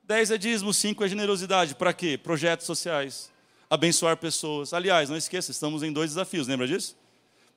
[0.05, 1.75] 10 é dízimo, 5 é generosidade.
[1.75, 2.17] Para quê?
[2.17, 3.31] Projetos sociais.
[3.69, 4.73] Abençoar pessoas.
[4.73, 6.97] Aliás, não esqueça, estamos em dois desafios, lembra disso?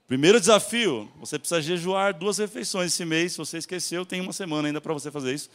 [0.07, 3.33] Primeiro desafio, você precisa jejuar duas refeições esse mês.
[3.33, 5.51] Se você esqueceu, tem uma semana ainda para você fazer isso.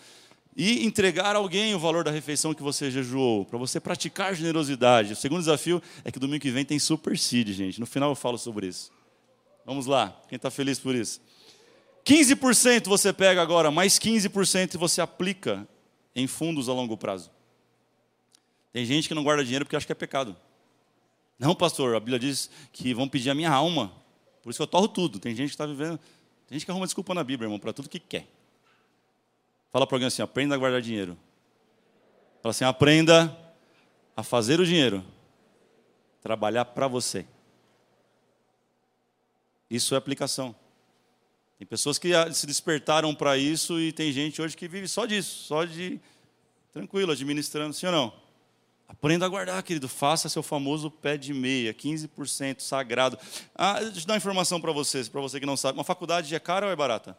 [0.54, 5.13] E entregar a alguém o valor da refeição que você jejuou, para você praticar generosidade.
[5.13, 7.80] O segundo desafio é que domingo que vem tem Super Seed, gente.
[7.80, 8.91] No final eu falo sobre isso.
[9.65, 11.21] Vamos lá, quem está feliz por isso?
[12.06, 15.65] 15% você pega agora, mais 15% você aplica
[16.15, 17.32] em fundos a longo prazo.
[18.71, 20.36] Tem gente que não guarda dinheiro porque acha que é pecado.
[21.38, 23.91] Não, pastor, a Bíblia diz que vão pedir a minha alma.
[24.41, 25.19] Por isso que eu torro tudo.
[25.19, 25.97] Tem gente que está vivendo.
[26.47, 28.28] Tem gente que arruma desculpa na Bíblia, irmão, para tudo que quer.
[29.71, 31.17] Fala para alguém assim: aprenda a guardar dinheiro.
[32.41, 33.36] Fala assim: aprenda
[34.15, 35.04] a fazer o dinheiro
[36.21, 37.26] trabalhar para você.
[39.69, 40.56] Isso é aplicação.
[41.62, 45.45] Tem pessoas que se despertaram para isso e tem gente hoje que vive só disso,
[45.45, 46.02] só de
[46.74, 48.13] tranquilo, administrando, sim ou não?
[48.88, 49.88] Aprenda a guardar, querido.
[49.88, 53.15] Faça seu famoso pé de meia, 15% sagrado.
[53.54, 55.78] Ah, deixa eu dar uma informação para vocês, para você que não sabe.
[55.78, 57.15] Uma faculdade é cara ou é barata?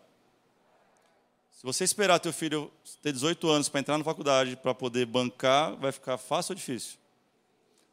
[1.53, 2.69] Se você esperar teu filho
[3.01, 6.99] ter 18 anos para entrar na faculdade, para poder bancar, vai ficar fácil ou difícil?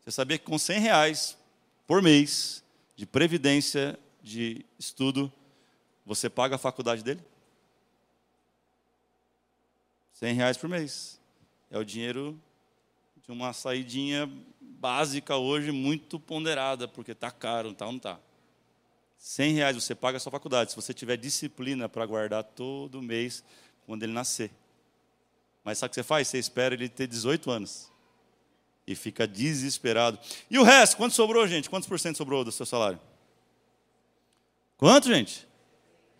[0.02, 1.38] Você sabia que com 100 reais
[1.86, 2.64] por mês
[2.96, 5.32] de previdência de estudo,
[6.10, 7.22] você paga a faculdade dele?
[10.14, 11.22] 100 reais por mês.
[11.70, 12.36] É o dinheiro
[13.24, 14.28] de uma saidinha
[14.60, 18.20] básica hoje, muito ponderada, porque está caro, tá, não está?
[19.20, 23.44] 100 reais você paga a sua faculdade, se você tiver disciplina para guardar todo mês
[23.86, 24.50] quando ele nascer.
[25.64, 26.28] Mas sabe o que você faz?
[26.28, 27.92] Você espera ele ter 18 anos.
[28.88, 30.18] E fica desesperado.
[30.50, 31.70] E o resto, quanto sobrou, gente?
[31.70, 33.00] Quantos por cento sobrou do seu salário?
[34.76, 35.48] Quanto, gente?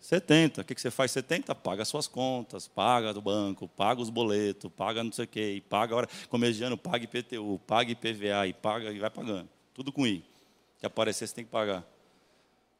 [0.00, 0.62] 70.
[0.62, 1.10] O que você faz?
[1.10, 1.54] 70?
[1.54, 5.60] Paga suas contas, paga do banco, paga os boletos, paga não sei o quê, e
[5.60, 9.48] paga agora, começo de ano, paga IPTU, paga IPVA, e paga e vai pagando.
[9.74, 10.24] Tudo com I.
[10.78, 11.86] Que aparecer, você tem que pagar.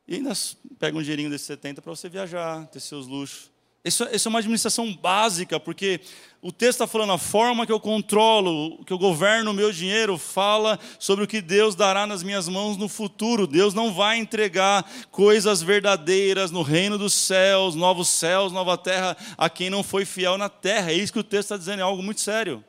[0.09, 0.33] E ainda
[0.78, 3.50] pega um dinheirinho desses 70 para você viajar, ter seus luxos.
[3.83, 6.01] Isso, isso, é uma administração básica, porque
[6.43, 10.19] o texto está falando a forma que eu controlo, que eu governo o meu dinheiro,
[10.19, 13.47] fala sobre o que Deus dará nas minhas mãos no futuro.
[13.47, 19.49] Deus não vai entregar coisas verdadeiras no reino dos céus, novos céus, nova terra, a
[19.49, 20.90] quem não foi fiel na terra.
[20.90, 22.64] É isso que o texto está dizendo, é algo muito sério.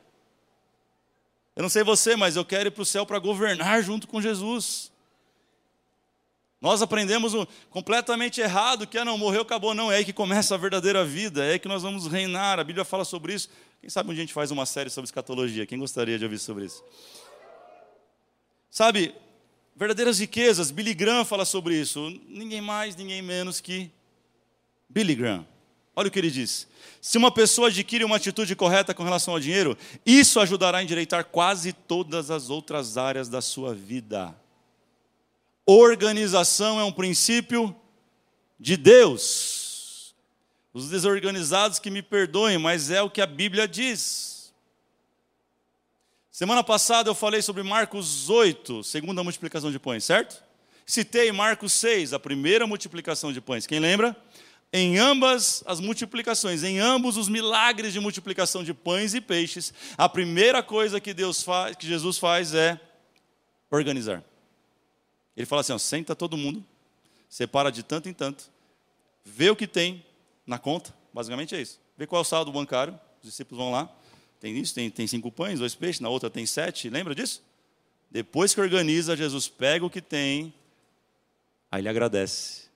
[1.56, 4.20] Eu não sei você, mas eu quero ir para o céu para governar junto com
[4.20, 4.91] Jesus.
[6.62, 7.32] Nós aprendemos
[7.70, 11.44] completamente errado, que é não, morreu, acabou, não, é aí que começa a verdadeira vida,
[11.44, 12.60] é aí que nós vamos reinar.
[12.60, 13.50] A Bíblia fala sobre isso.
[13.80, 15.66] Quem sabe um dia a gente faz uma série sobre escatologia?
[15.66, 16.84] Quem gostaria de ouvir sobre isso?
[18.70, 19.12] Sabe,
[19.74, 22.16] verdadeiras riquezas, Billy Graham fala sobre isso.
[22.28, 23.90] Ninguém mais, ninguém menos que
[24.88, 25.44] Billy Graham.
[25.96, 26.68] Olha o que ele diz.
[27.00, 31.24] Se uma pessoa adquire uma atitude correta com relação ao dinheiro, isso ajudará a endireitar
[31.24, 34.32] quase todas as outras áreas da sua vida.
[35.64, 37.74] Organização é um princípio
[38.58, 40.14] de Deus.
[40.72, 44.52] Os desorganizados que me perdoem, mas é o que a Bíblia diz.
[46.30, 50.42] Semana passada eu falei sobre Marcos 8, segunda multiplicação de pães, certo?
[50.86, 53.66] Citei Marcos 6, a primeira multiplicação de pães.
[53.66, 54.16] Quem lembra?
[54.72, 60.08] Em ambas as multiplicações, em ambos os milagres de multiplicação de pães e peixes, a
[60.08, 62.80] primeira coisa que Deus faz, que Jesus faz é
[63.70, 64.24] organizar.
[65.36, 66.64] Ele fala assim: ó, senta todo mundo,
[67.28, 68.50] separa de tanto em tanto,
[69.24, 70.04] vê o que tem
[70.46, 71.80] na conta, basicamente é isso.
[71.96, 73.90] Vê qual é o saldo bancário, os discípulos vão lá,
[74.40, 77.42] tem isso, tem, tem cinco pães, dois peixes, na outra tem sete, lembra disso?
[78.10, 80.52] Depois que organiza, Jesus pega o que tem,
[81.70, 82.68] aí ele agradece,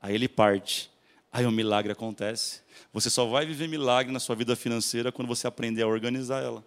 [0.00, 0.92] aí ele parte,
[1.32, 2.60] Aí o um milagre acontece.
[2.92, 6.62] Você só vai viver milagre na sua vida financeira quando você aprender a organizar ela.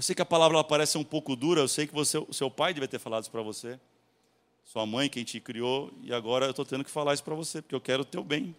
[0.00, 2.50] Eu sei que a palavra parece um pouco dura, eu sei que você, o seu
[2.50, 3.78] pai deve ter falado isso para você,
[4.64, 7.60] sua mãe, quem te criou, e agora eu estou tendo que falar isso para você,
[7.60, 8.56] porque eu quero o teu bem.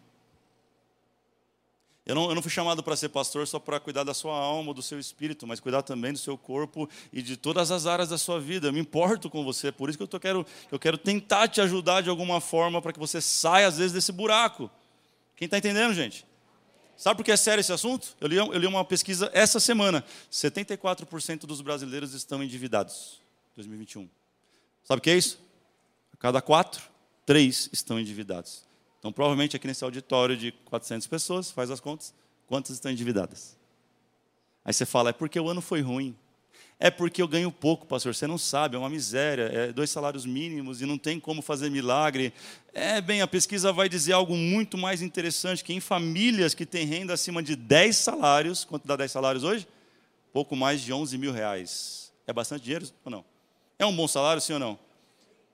[2.06, 4.72] Eu não, eu não fui chamado para ser pastor só para cuidar da sua alma,
[4.72, 8.20] do seu espírito, mas cuidar também do seu corpo e de todas as áreas da
[8.20, 8.68] sua vida.
[8.68, 11.60] Eu me importo com você, por isso que eu, tô, quero, eu quero tentar te
[11.60, 14.70] ajudar de alguma forma para que você saia, às vezes, desse buraco.
[15.36, 16.24] Quem está entendendo, gente?
[17.02, 18.16] Sabe por que é sério esse assunto?
[18.22, 20.06] Eu li, eu li uma pesquisa essa semana.
[20.32, 23.20] 74% dos brasileiros estão endividados.
[23.56, 24.08] 2021.
[24.84, 25.40] Sabe o que é isso?
[26.14, 26.84] A cada quatro,
[27.26, 28.64] três estão endividados.
[29.00, 32.14] Então, provavelmente aqui nesse auditório de 400 pessoas, faz as contas,
[32.46, 33.58] quantas estão endividadas?
[34.64, 36.16] Aí você fala, é porque o ano foi ruim.
[36.84, 38.16] É porque eu ganho pouco, pastor.
[38.16, 39.44] Você não sabe, é uma miséria.
[39.44, 42.34] É dois salários mínimos e não tem como fazer milagre.
[42.74, 46.88] É, bem, a pesquisa vai dizer algo muito mais interessante: que em famílias que têm
[46.88, 49.68] renda acima de 10 salários, quanto dá 10 salários hoje?
[50.34, 52.12] Pouco mais de 11 mil reais.
[52.26, 53.24] É bastante dinheiro ou não?
[53.78, 54.80] É um bom salário, sim ou não?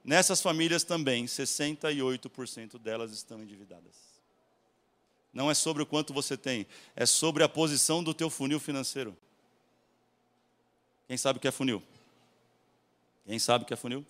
[0.06, 3.96] Nessas famílias também, 68% delas estão endividadas.
[5.34, 9.13] Não é sobre o quanto você tem, é sobre a posição do teu funil financeiro.
[11.08, 11.82] Quem sabe o que é funil?
[13.26, 14.06] Quem sabe o que é funil?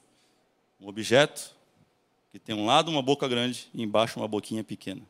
[0.80, 1.56] Um objeto
[2.32, 5.02] que tem um lado uma boca grande e embaixo uma boquinha pequena.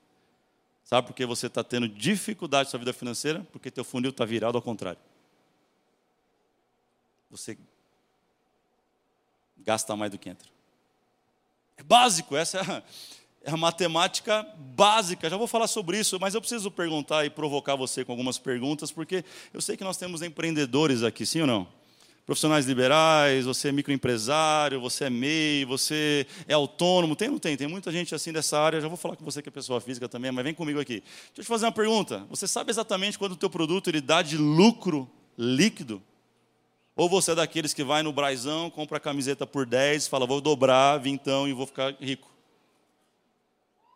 [0.83, 3.45] Sabe por que você está tendo dificuldade na sua vida financeira?
[3.51, 4.99] Porque teu funil está virado ao contrário.
[7.29, 7.57] Você
[9.57, 10.47] gasta mais do que entra.
[11.75, 12.83] É básico, essa é a,
[13.43, 15.29] é a matemática básica.
[15.29, 18.89] Já vou falar sobre isso, mas eu preciso perguntar e provocar você com algumas perguntas,
[18.89, 21.76] porque eu sei que nós temos empreendedores aqui, sim ou não?
[22.27, 27.15] Profissionais liberais, você é microempresário, você é MEI, você é autônomo.
[27.15, 27.55] Tem ou não tem?
[27.55, 28.81] Tem muita gente assim dessa área.
[28.81, 30.99] Já vou falar com você que é pessoa física também, mas vem comigo aqui.
[30.99, 32.27] Deixa eu te fazer uma pergunta.
[32.29, 36.03] Você sabe exatamente quando o teu produto ele dá de lucro líquido?
[36.97, 40.41] Ou você é daqueles que vai no Braizão, compra a camiseta por 10, fala, vou
[40.41, 42.29] dobrar, vintão e vou ficar rico.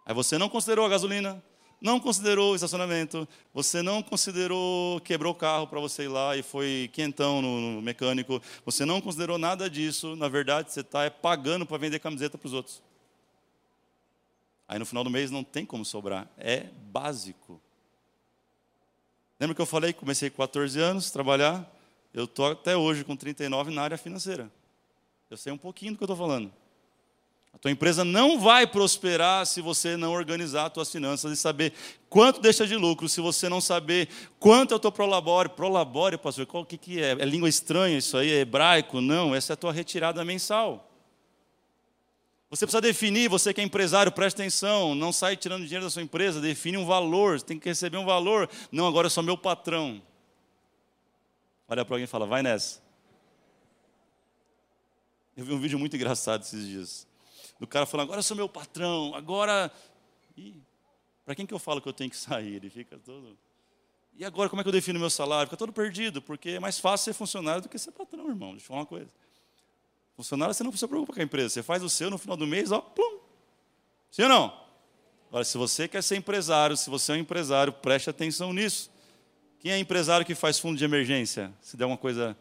[0.05, 1.43] Aí você não considerou a gasolina,
[1.81, 6.43] não considerou o estacionamento, você não considerou, quebrou o carro para você ir lá e
[6.43, 11.65] foi quentão no, mecânico, você não considerou nada disso, na verdade você está é, pagando
[11.65, 12.83] para vender camiseta para os outros.
[14.67, 17.59] Aí no final do mês não tem como sobrar, é básico.
[19.39, 21.67] Lembra que eu falei que comecei com 14 anos trabalhar?
[22.13, 24.51] Eu estou até hoje com 39 na área financeira.
[25.31, 26.53] Eu sei um pouquinho do que eu estou falando.
[27.53, 31.73] A tua empresa não vai prosperar se você não organizar as tuas finanças e saber
[32.09, 34.07] quanto deixa de lucro, se você não saber
[34.39, 35.49] quanto é o teu prolabore.
[35.49, 37.11] Prolabore, pastor, qual que, que é?
[37.11, 38.31] É língua estranha isso aí?
[38.31, 39.01] É hebraico?
[39.01, 40.87] Não, essa é a tua retirada mensal.
[42.49, 46.01] Você precisa definir, você que é empresário, preste atenção, não sai tirando dinheiro da sua
[46.01, 48.49] empresa, define um valor, você tem que receber um valor.
[48.71, 50.01] Não, agora eu sou meu patrão.
[51.67, 52.81] Olha para alguém e fala, vai nessa.
[55.37, 57.10] Eu vi um vídeo muito engraçado esses dias
[57.61, 59.71] do cara falando, agora eu sou meu patrão, agora.
[61.23, 62.55] Para quem que eu falo que eu tenho que sair?
[62.55, 63.37] Ele fica todo.
[64.17, 65.45] E agora, como é que eu defino meu salário?
[65.45, 68.49] Fica todo perdido, porque é mais fácil ser funcionário do que ser patrão, irmão.
[68.53, 69.07] Deixa eu falar uma coisa.
[70.15, 71.49] Funcionário, você não se preocupa com a empresa.
[71.49, 73.19] Você faz o seu no final do mês, ó, plum.
[74.09, 74.59] Sim ou não?
[75.29, 78.89] Agora, se você quer ser empresário, se você é um empresário, preste atenção nisso.
[79.59, 81.53] Quem é empresário que faz fundo de emergência?
[81.61, 82.35] Se der uma coisa.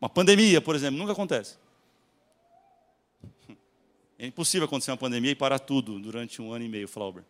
[0.00, 1.58] Uma pandemia, por exemplo, nunca acontece.
[4.22, 7.24] É impossível acontecer uma pandemia e parar tudo durante um ano e meio, Flauber.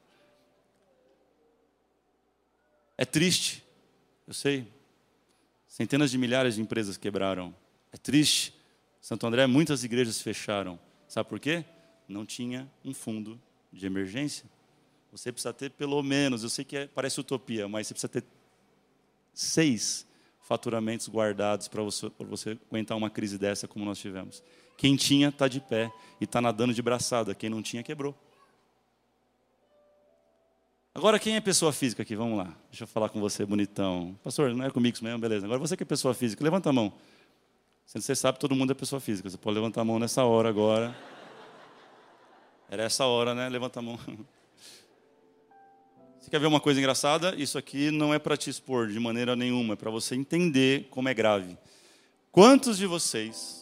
[2.98, 3.62] É triste,
[4.26, 4.66] eu sei.
[5.68, 7.54] Centenas de milhares de empresas quebraram.
[7.92, 8.52] É triste.
[9.00, 10.80] Santo André, muitas igrejas fecharam.
[11.06, 11.64] Sabe por quê?
[12.08, 13.40] Não tinha um fundo
[13.72, 14.50] de emergência.
[15.12, 18.24] Você precisa ter pelo menos, eu sei que é, parece utopia, mas você precisa ter
[19.32, 20.04] seis
[20.40, 24.42] faturamentos guardados para você, você aguentar uma crise dessa como nós tivemos.
[24.80, 27.34] Quem tinha está de pé e está nadando de braçada.
[27.34, 28.14] Quem não tinha, quebrou.
[30.94, 32.16] Agora, quem é pessoa física aqui?
[32.16, 32.56] Vamos lá.
[32.70, 34.18] Deixa eu falar com você, bonitão.
[34.24, 35.18] Pastor, não é comigo mesmo?
[35.18, 35.44] Beleza.
[35.44, 36.94] Agora, você que é pessoa física, levanta a mão.
[37.84, 39.28] Você sabe todo mundo é pessoa física.
[39.28, 40.96] Você pode levantar a mão nessa hora agora.
[42.70, 43.50] Era essa hora, né?
[43.50, 43.98] Levanta a mão.
[46.18, 47.34] Você quer ver uma coisa engraçada?
[47.36, 51.06] Isso aqui não é para te expor de maneira nenhuma, é para você entender como
[51.06, 51.58] é grave.
[52.32, 53.60] Quantos de vocês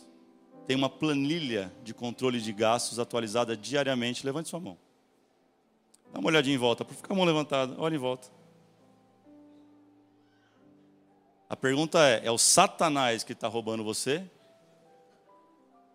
[0.68, 4.26] tem uma planilha de controle de gastos atualizada diariamente.
[4.26, 4.76] Levante sua mão.
[6.12, 6.84] Dá uma olhadinha em volta.
[6.84, 7.74] Fica a mão levantada.
[7.78, 8.28] Olha em volta.
[11.48, 14.22] A pergunta é: é o Satanás que está roubando você?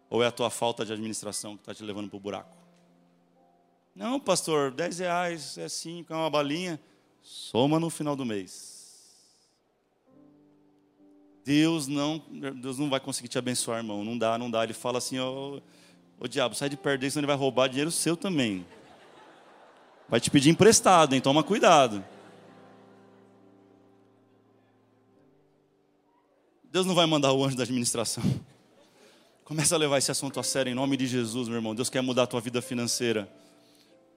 [0.09, 2.57] Ou é a tua falta de administração que está te levando para o buraco?
[3.95, 6.79] Não, pastor, 10 reais é cinco, é uma balinha.
[7.21, 8.72] Soma no final do mês.
[11.45, 12.21] Deus não,
[12.55, 14.03] Deus não vai conseguir te abençoar, irmão.
[14.03, 14.63] Não dá, não dá.
[14.63, 15.59] Ele fala assim, ó,
[16.19, 18.65] ô diabo, sai de perto dele, senão ele vai roubar dinheiro seu também.
[20.07, 21.21] Vai te pedir emprestado, hein?
[21.21, 22.03] Toma cuidado.
[26.71, 28.23] Deus não vai mandar o anjo da administração.
[29.43, 31.75] Começa a levar esse assunto a sério em nome de Jesus, meu irmão.
[31.75, 33.29] Deus quer mudar a tua vida financeira.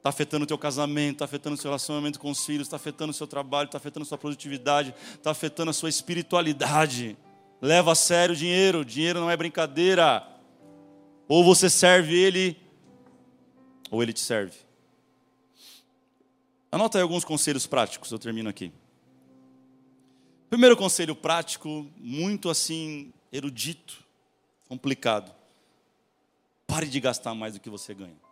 [0.06, 3.10] Está afetando o teu casamento, está afetando o seu relacionamento com os filhos, está afetando
[3.10, 7.18] o seu trabalho, está afetando a sua produtividade, está afetando a sua espiritualidade.
[7.60, 10.24] Leva a sério o dinheiro, dinheiro não é brincadeira.
[11.26, 12.56] Ou você serve ele,
[13.90, 14.56] ou ele te serve.
[16.70, 18.70] Anota aí alguns conselhos práticos, eu termino aqui.
[20.48, 24.04] Primeiro conselho prático, muito assim, erudito,
[24.68, 25.34] complicado.
[26.64, 28.25] Pare de gastar mais do que você ganha.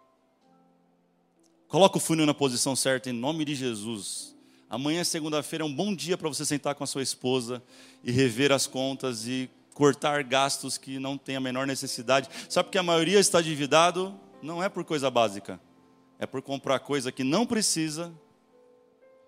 [1.75, 4.33] Coloca o funil na posição certa em nome de Jesus.
[4.71, 7.61] Amanhã, segunda-feira, é um bom dia para você sentar com a sua esposa
[8.05, 12.29] e rever as contas e cortar gastos que não tem a menor necessidade.
[12.49, 14.15] Sabe porque a maioria está endividado?
[14.41, 15.59] Não é por coisa básica.
[16.17, 18.15] É por comprar coisa que não precisa,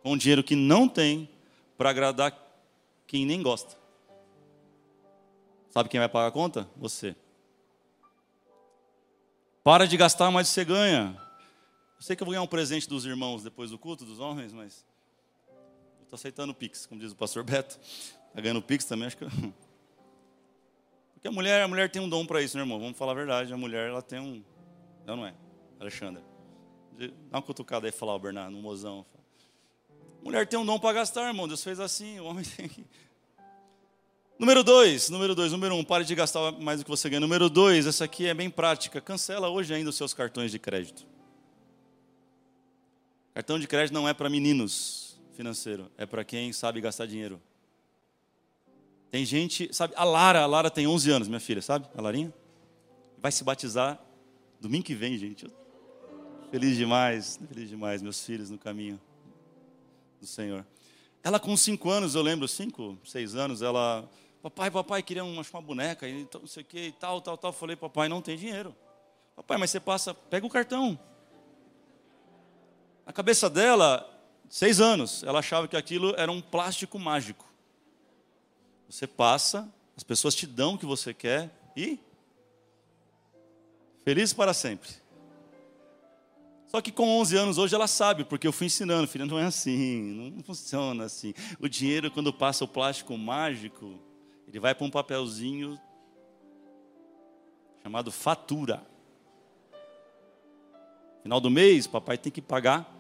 [0.05, 1.29] com dinheiro que não tem,
[1.77, 2.33] para agradar
[3.09, 3.77] quem nem gosta.
[5.71, 6.69] Sabe quem vai pagar a conta?
[6.77, 7.17] Você.
[9.65, 11.26] Para de gastar mais do que você ganha.
[11.97, 14.53] Eu sei que eu vou ganhar um presente dos irmãos depois do culto, dos homens,
[14.53, 14.85] mas.
[16.03, 17.79] Estou aceitando o Pix, como diz o pastor Beto.
[18.29, 19.25] Está ganhando o Pix também, acho que.
[21.15, 22.79] Porque a mulher, a mulher tem um dom para isso, né, irmão?
[22.79, 23.53] Vamos falar a verdade.
[23.53, 24.45] A mulher, ela tem um.
[25.05, 25.35] Não, não é.
[25.81, 26.23] Alexandre.
[26.99, 29.05] Dá uma cutucada aí e falar, o Bernardo, no mozão.
[30.23, 31.49] Mulher tem um dom para gastar, irmão.
[31.49, 32.85] Deus fez assim, o homem tem que.
[34.39, 37.21] Número dois, número dois, número um, pare de gastar mais do que você ganha.
[37.21, 39.01] Número dois, essa aqui é bem prática.
[39.01, 41.16] Cancela hoje ainda os seus cartões de crédito.
[43.37, 47.39] Cartão de crédito não é para meninos financeiro, é para quem sabe gastar dinheiro.
[49.11, 51.87] Tem gente, sabe, a Lara, a Lara tem 11 anos, minha filha, sabe?
[51.95, 52.33] A Larinha
[53.19, 54.01] vai se batizar
[54.59, 55.47] domingo que vem, gente.
[56.51, 58.99] Feliz demais, feliz demais, meus filhos no caminho
[60.19, 60.67] do Senhor.
[61.23, 64.09] Ela com 5 anos, eu lembro, 5, 6 anos, ela,
[64.43, 67.51] papai, papai, queria uma, uma boneca, e não sei o que, e tal, tal, tal.
[67.51, 68.75] Eu falei, papai, não tem dinheiro.
[69.35, 70.99] Papai, mas você passa, pega o cartão.
[73.07, 74.05] A cabeça dela,
[74.51, 77.47] seis anos, ela achava que aquilo era um plástico mágico.
[78.91, 82.01] Você passa, as pessoas te dão o que você quer e
[84.05, 84.91] feliz para sempre.
[86.67, 89.45] Só que com 11 anos hoje ela sabe, porque eu fui ensinando, filha, não é
[89.45, 91.33] assim, não funciona assim.
[91.61, 94.01] O dinheiro quando passa o plástico mágico,
[94.49, 95.79] ele vai para um papelzinho
[97.85, 98.85] chamado fatura.
[101.23, 102.96] Final do mês, papai tem que pagar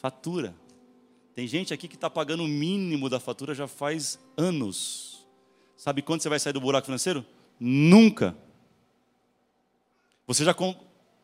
[0.00, 0.54] fatura.
[1.34, 5.26] Tem gente aqui que está pagando o mínimo da fatura já faz anos.
[5.76, 7.24] Sabe quando você vai sair do buraco financeiro?
[7.58, 8.36] Nunca.
[10.26, 10.54] Você já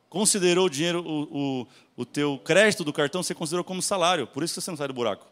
[0.09, 1.67] considerou o dinheiro, o, o,
[1.97, 4.27] o teu crédito do cartão, você considerou como salário.
[4.27, 5.27] Por isso que você não sai do buraco.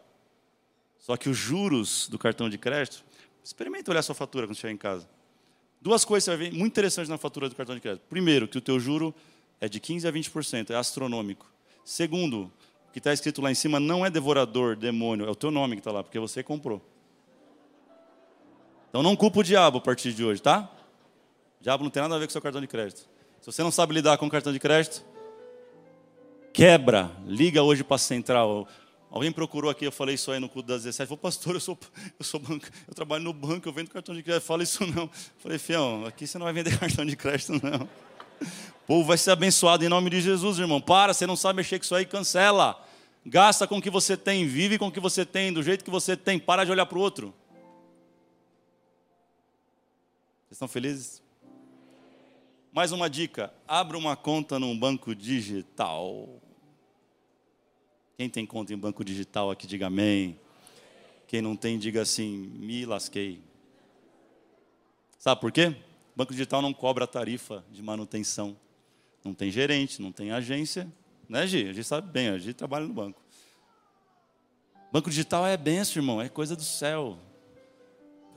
[0.97, 3.03] Só que os juros do cartão de crédito,
[3.43, 5.07] experimenta olhar sua fatura quando chegar em casa.
[5.79, 8.03] Duas coisas você vai ver muito interessantes na fatura do cartão de crédito.
[8.09, 9.13] Primeiro, que o teu juro
[9.61, 11.45] é de 15 a 20%, é astronômico.
[11.83, 12.51] Segundo,
[12.95, 15.81] que está escrito lá em cima não é devorador, demônio, é o teu nome que
[15.81, 16.81] está lá, porque você comprou.
[18.87, 20.71] Então não culpa o diabo a partir de hoje, tá?
[21.59, 23.01] O diabo não tem nada a ver com seu cartão de crédito.
[23.41, 25.03] Se você não sabe lidar com o cartão de crédito,
[26.53, 28.65] quebra, liga hoje para a central.
[29.11, 31.09] Alguém procurou aqui, eu falei isso aí no culto das 17.
[31.09, 31.77] Falei, pastor, eu sou,
[32.17, 34.45] eu sou banco, eu trabalho no banco, eu vendo cartão de crédito.
[34.45, 35.03] Fala isso não.
[35.03, 37.89] Eu falei, fião, aqui você não vai vender cartão de crédito, não.
[38.85, 40.79] O povo vai ser abençoado em nome de Jesus, irmão.
[40.79, 42.84] Para, você não sabe mexer com isso aí, cancela.
[43.25, 45.89] Gasta com o que você tem, vive com o que você tem, do jeito que
[45.89, 46.37] você tem.
[46.37, 47.33] Para de olhar para o outro.
[50.43, 51.23] Vocês estão felizes?
[52.71, 56.39] Mais uma dica: abra uma conta num banco digital.
[58.15, 60.39] Quem tem conta em banco digital aqui, diga amém.
[61.27, 63.41] Quem não tem, diga assim: me lasquei.
[65.17, 65.75] Sabe por quê?
[66.15, 68.55] Banco digital não cobra tarifa de manutenção.
[69.23, 70.87] Não tem gerente, não tem agência.
[71.27, 71.69] Né, Gi?
[71.69, 73.19] A gente sabe bem, a gente trabalha no banco.
[74.91, 77.17] Banco digital é benção, irmão, é coisa do céu.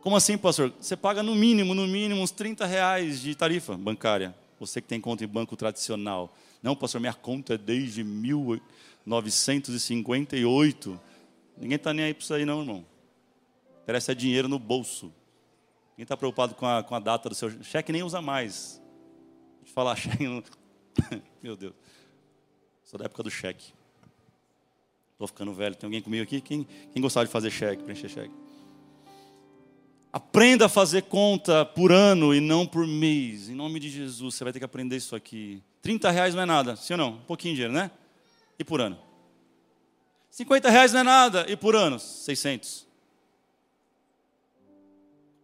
[0.01, 0.73] Como assim, pastor?
[0.81, 4.35] Você paga no mínimo, no mínimo, uns 30 reais de tarifa bancária.
[4.59, 6.35] Você que tem conta em banco tradicional.
[6.63, 11.01] Não, pastor, minha conta é desde 1958.
[11.57, 12.85] Ninguém está nem aí para isso aí, não, irmão.
[13.83, 15.13] Interessa é dinheiro no bolso.
[15.97, 18.81] Quem está preocupado com a, com a data do seu cheque nem usa mais.
[19.61, 20.25] Eu falar, cheque.
[21.43, 21.75] Meu Deus.
[22.89, 23.75] Sou da época do cheque.
[25.13, 25.75] Estou ficando velho.
[25.75, 26.41] Tem alguém comigo aqui?
[26.41, 28.33] Quem, quem gostava de fazer cheque, preencher cheque?
[30.11, 33.51] Aprenda a fazer conta por ano e não por mês.
[33.51, 35.63] Em nome de Jesus, você vai ter que aprender isso aqui.
[35.83, 37.11] 30 reais não é nada, sim ou não?
[37.11, 37.91] Um pouquinho de dinheiro, né?
[38.59, 38.99] E por ano?
[40.31, 41.99] 50 reais não é nada, e por ano?
[41.99, 42.88] 600.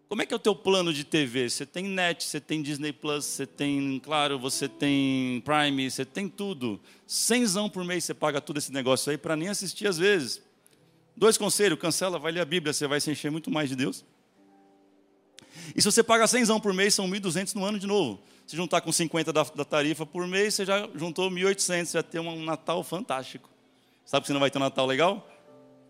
[0.09, 1.49] Como é que é o teu plano de TV?
[1.49, 6.29] Você tem net, você tem Disney Plus, você tem, claro, você tem Prime, você tem
[6.29, 6.81] tudo.
[7.07, 10.43] Cenzão por mês você paga tudo esse negócio aí para nem assistir às vezes.
[11.17, 14.05] Dois conselhos, cancela, vai ler a Bíblia, você vai se encher muito mais de Deus.
[15.75, 18.21] E se você paga cenzão por mês, são 1.200 no ano de novo.
[18.47, 22.03] Se juntar com 50 da, da tarifa por mês, você já juntou 1.800, você vai
[22.03, 23.49] ter um Natal fantástico.
[24.05, 25.27] Sabe que você não vai ter um Natal legal?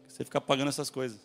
[0.06, 1.18] Você fica pagando essas coisas.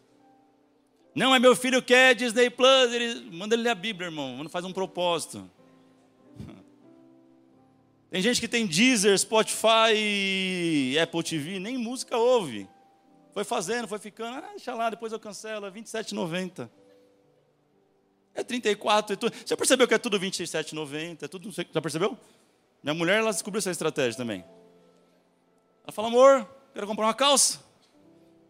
[1.13, 4.49] Não, é meu filho quer Disney Plus, ele, manda ele ler a Bíblia, irmão, não
[4.49, 5.49] faz um propósito.
[8.09, 12.67] Tem gente que tem Deezer, Spotify, Apple TV, nem música ouve.
[13.33, 16.69] Foi fazendo, foi ficando, ah, deixa lá, depois eu cancelo, é 27,90.
[18.33, 19.35] É 34, é tudo.
[19.45, 21.23] Você percebeu que é tudo 27,90?
[21.23, 22.17] É tudo, já percebeu?
[22.81, 24.43] Minha mulher, ela descobriu essa estratégia também.
[25.83, 27.59] Ela fala, amor, quero comprar uma calça.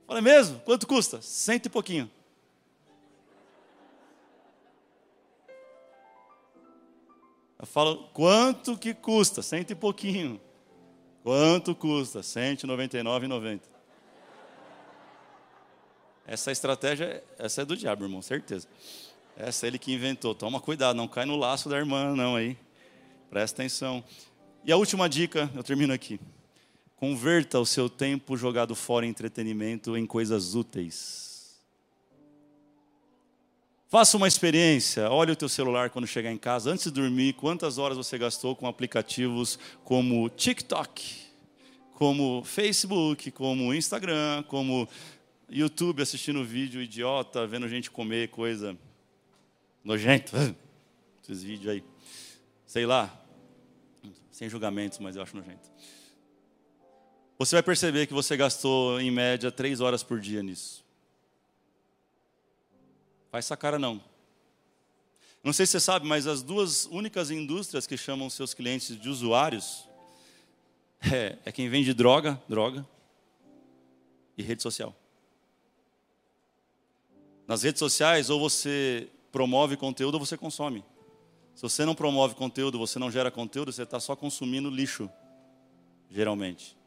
[0.05, 0.59] Falei, mesmo?
[0.61, 1.21] Quanto custa?
[1.21, 2.09] Cento e pouquinho.
[7.59, 9.41] Eu falo, quanto que custa?
[9.41, 10.39] Cento e pouquinho.
[11.23, 12.21] Quanto custa?
[12.21, 13.59] 199,90.
[16.25, 18.67] Essa estratégia, essa é do diabo, irmão, certeza.
[19.35, 20.33] Essa é ele que inventou.
[20.33, 22.57] Toma cuidado, não cai no laço da irmã, não aí.
[23.29, 24.03] Presta atenção.
[24.63, 26.19] E a última dica, eu termino aqui.
[26.95, 31.28] Converta o seu tempo jogado fora em entretenimento em coisas úteis.
[33.89, 37.79] Faça uma experiência, olhe o teu celular quando chegar em casa, antes de dormir, quantas
[37.79, 41.15] horas você gastou com aplicativos como TikTok,
[41.95, 44.87] como Facebook, como Instagram, como
[45.49, 48.77] YouTube assistindo vídeo idiota, vendo gente comer coisa
[49.83, 50.55] nojenta.
[51.23, 51.83] Esses vídeos aí.
[52.67, 53.11] Sei lá.
[54.29, 55.67] Sem julgamentos, mas eu acho nojento.
[57.39, 60.87] Você vai perceber que você gastou, em média, três horas por dia nisso.
[63.31, 64.01] Faz essa cara não.
[65.43, 69.07] Não sei se você sabe, mas as duas únicas indústrias que chamam seus clientes de
[69.07, 69.87] usuários
[71.11, 72.85] é, é quem vende droga, droga,
[74.37, 74.95] e rede social.
[77.47, 80.83] Nas redes sociais, ou você promove conteúdo ou você consome.
[81.55, 85.09] Se você não promove conteúdo, você não gera conteúdo, você está só consumindo lixo,
[86.09, 86.77] geralmente.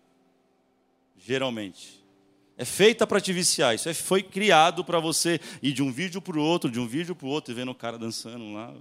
[1.17, 2.02] Geralmente.
[2.57, 3.75] É feita para te viciar.
[3.75, 6.87] Isso é, foi criado para você ir de um vídeo para o outro, de um
[6.87, 8.75] vídeo para o outro, e vendo o cara dançando lá.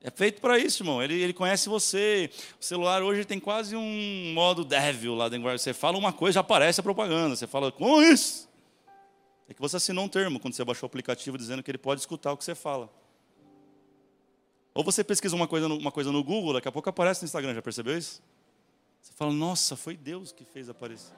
[0.00, 1.02] É feito para isso, irmão.
[1.02, 2.30] Ele, ele conhece você.
[2.60, 5.50] O celular hoje tem quase um modo devil lá dentro.
[5.50, 7.34] Você fala uma coisa, já aparece a propaganda.
[7.34, 8.46] Você fala, como isso?
[9.48, 12.02] É que você assinou um termo quando você baixou o aplicativo dizendo que ele pode
[12.02, 12.90] escutar o que você fala.
[14.74, 17.54] Ou você pesquisa uma coisa uma coisa no Google, daqui a pouco aparece no Instagram,
[17.54, 18.22] já percebeu isso?
[19.00, 21.14] Você fala, nossa, foi Deus que fez aparecer.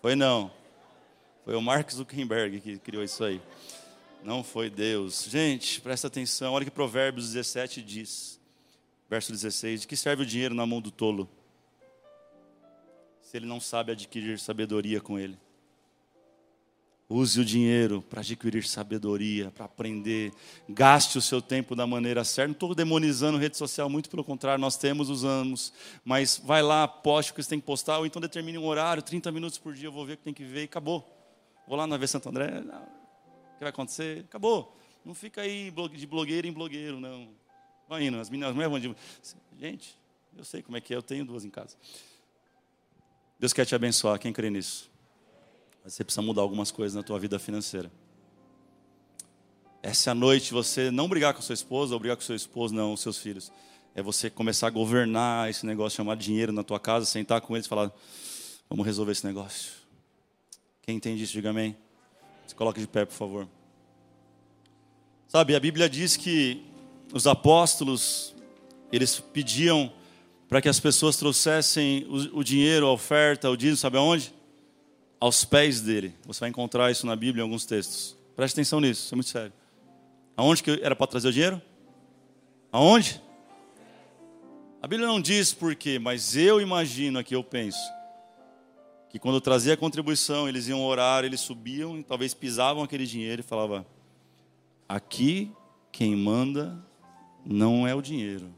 [0.00, 0.50] Foi não.
[1.44, 3.40] Foi o Mark Zuckerberg que criou isso aí.
[4.22, 5.24] Não foi Deus.
[5.24, 6.52] Gente, presta atenção.
[6.54, 8.40] Olha que Provérbios 17 diz.
[9.08, 9.82] Verso 16.
[9.82, 11.28] De que serve o dinheiro na mão do tolo?
[13.20, 15.38] Se ele não sabe adquirir sabedoria com ele.
[17.12, 20.32] Use o dinheiro para adquirir sabedoria, para aprender.
[20.68, 22.46] Gaste o seu tempo da maneira certa.
[22.46, 25.72] Não estou demonizando rede social, muito pelo contrário, nós temos, usamos.
[26.04, 29.02] Mas vai lá, poste o que você tem que postar, ou então determine um horário,
[29.02, 31.04] 30 minutos por dia, eu vou ver o que tem que ver e acabou.
[31.66, 34.20] Vou lá na V Santo André, não, o que vai acontecer?
[34.20, 34.76] Acabou.
[35.04, 37.30] Não fica aí de blogueiro em blogueiro, não.
[37.88, 38.96] Vai indo, as meninas, as mulheres vão de...
[39.58, 39.98] Gente,
[40.36, 41.76] eu sei como é que é, eu tenho duas em casa.
[43.36, 44.89] Deus quer te abençoar, quem crê nisso?
[45.82, 47.90] Mas você precisa mudar algumas coisas na tua vida financeira.
[49.82, 52.92] Essa é noite você não brigar com sua esposa, ou brigar com seu esposo, não,
[52.92, 53.50] os seus filhos.
[53.94, 57.66] É você começar a governar esse negócio, chamar dinheiro na tua casa, sentar com eles
[57.66, 57.90] e falar:
[58.68, 59.72] vamos resolver esse negócio.
[60.82, 61.76] Quem entende isso, diga amém.
[62.46, 63.48] Se coloque de pé, por favor.
[65.28, 66.62] Sabe, a Bíblia diz que
[67.12, 68.34] os apóstolos,
[68.92, 69.92] eles pediam
[70.48, 74.34] para que as pessoas trouxessem o, o dinheiro, a oferta, o dízimo, sabe aonde?
[75.20, 76.14] Aos pés dele.
[76.24, 78.16] Você vai encontrar isso na Bíblia em alguns textos.
[78.34, 79.52] Preste atenção nisso, isso é muito sério.
[80.36, 81.60] Aonde que era para trazer o dinheiro?
[82.72, 83.22] Aonde?
[84.80, 87.78] A Bíblia não diz por quê, mas eu imagino aqui, eu penso,
[89.10, 93.04] que quando eu trazia a contribuição, eles iam orar, eles subiam e talvez pisavam aquele
[93.04, 93.84] dinheiro e falava:
[94.88, 95.52] aqui
[95.92, 96.82] quem manda
[97.44, 98.54] não é o dinheiro,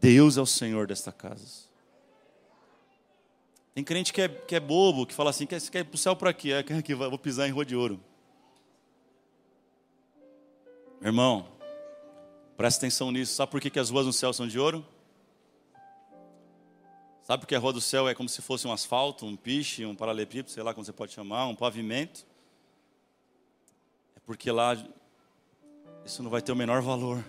[0.00, 1.70] Deus é o Senhor desta casa.
[3.74, 5.98] Tem crente que é, que é bobo, que fala assim, quer, quer ir para o
[5.98, 6.52] céu para quê?
[6.52, 7.98] É, que vou pisar em rua de ouro.
[11.00, 11.48] Irmão,
[12.56, 13.34] presta atenção nisso.
[13.34, 14.86] Sabe por que, que as ruas no céu são de ouro?
[17.22, 19.86] Sabe por que a rua do céu é como se fosse um asfalto, um piche,
[19.86, 22.26] um paralelepípedo, sei lá como você pode chamar, um pavimento?
[24.16, 24.76] É porque lá
[26.04, 27.24] isso não vai ter o menor valor.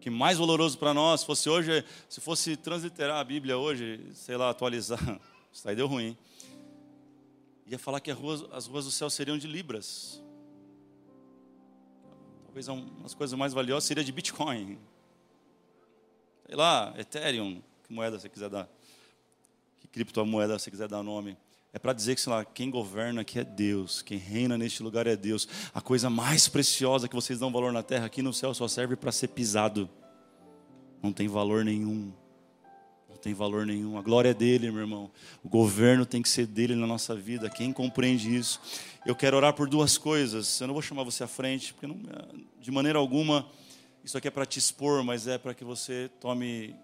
[0.00, 4.50] Que mais valoroso para nós fosse hoje, se fosse transliterar a Bíblia hoje, sei lá,
[4.50, 5.20] atualizar,
[5.52, 6.16] isso aí deu ruim.
[7.66, 10.22] Ia falar que rua, as ruas do céu seriam de libras.
[12.46, 14.78] Talvez uma das coisas mais valiosas seria de Bitcoin.
[16.46, 18.68] Sei lá, Ethereum, que moeda você quiser dar.
[19.78, 21.36] Que criptomoeda você quiser dar nome.
[21.72, 25.06] É para dizer que, sei lá, quem governa aqui é Deus, quem reina neste lugar
[25.06, 25.46] é Deus.
[25.72, 28.96] A coisa mais preciosa que vocês dão valor na terra, aqui no céu só serve
[28.96, 29.88] para ser pisado.
[31.02, 32.12] Não tem valor nenhum.
[33.08, 33.96] Não tem valor nenhum.
[33.96, 35.10] A glória é dele, meu irmão.
[35.44, 37.48] O governo tem que ser dele na nossa vida.
[37.48, 38.60] Quem compreende isso?
[39.06, 40.60] Eu quero orar por duas coisas.
[40.60, 42.00] Eu não vou chamar você à frente, porque não,
[42.60, 43.46] de maneira alguma
[44.02, 46.74] isso aqui é para te expor, mas é para que você tome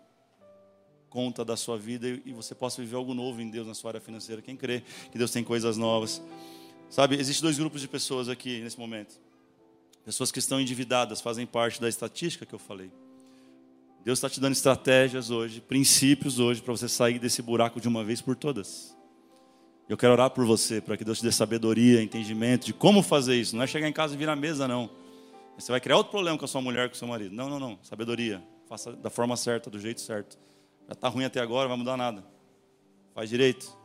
[1.16, 4.00] conta da sua vida e você possa viver algo novo em Deus na sua área
[4.02, 4.42] financeira.
[4.42, 6.20] Quem crê que Deus tem coisas novas?
[6.90, 9.18] Sabe, existem dois grupos de pessoas aqui nesse momento.
[10.04, 12.92] Pessoas que estão endividadas, fazem parte da estatística que eu falei.
[14.04, 18.04] Deus está te dando estratégias hoje, princípios hoje, para você sair desse buraco de uma
[18.04, 18.94] vez por todas.
[19.88, 23.36] Eu quero orar por você, para que Deus te dê sabedoria, entendimento de como fazer
[23.36, 23.56] isso.
[23.56, 24.90] Não é chegar em casa e vir à mesa, não.
[25.58, 27.34] Você vai criar outro problema com a sua mulher, com o seu marido.
[27.34, 27.78] Não, não, não.
[27.82, 28.42] Sabedoria.
[28.68, 30.38] Faça da forma certa, do jeito certo.
[30.86, 32.24] Já está ruim até agora, não vai mudar nada.
[33.14, 33.76] Faz direito.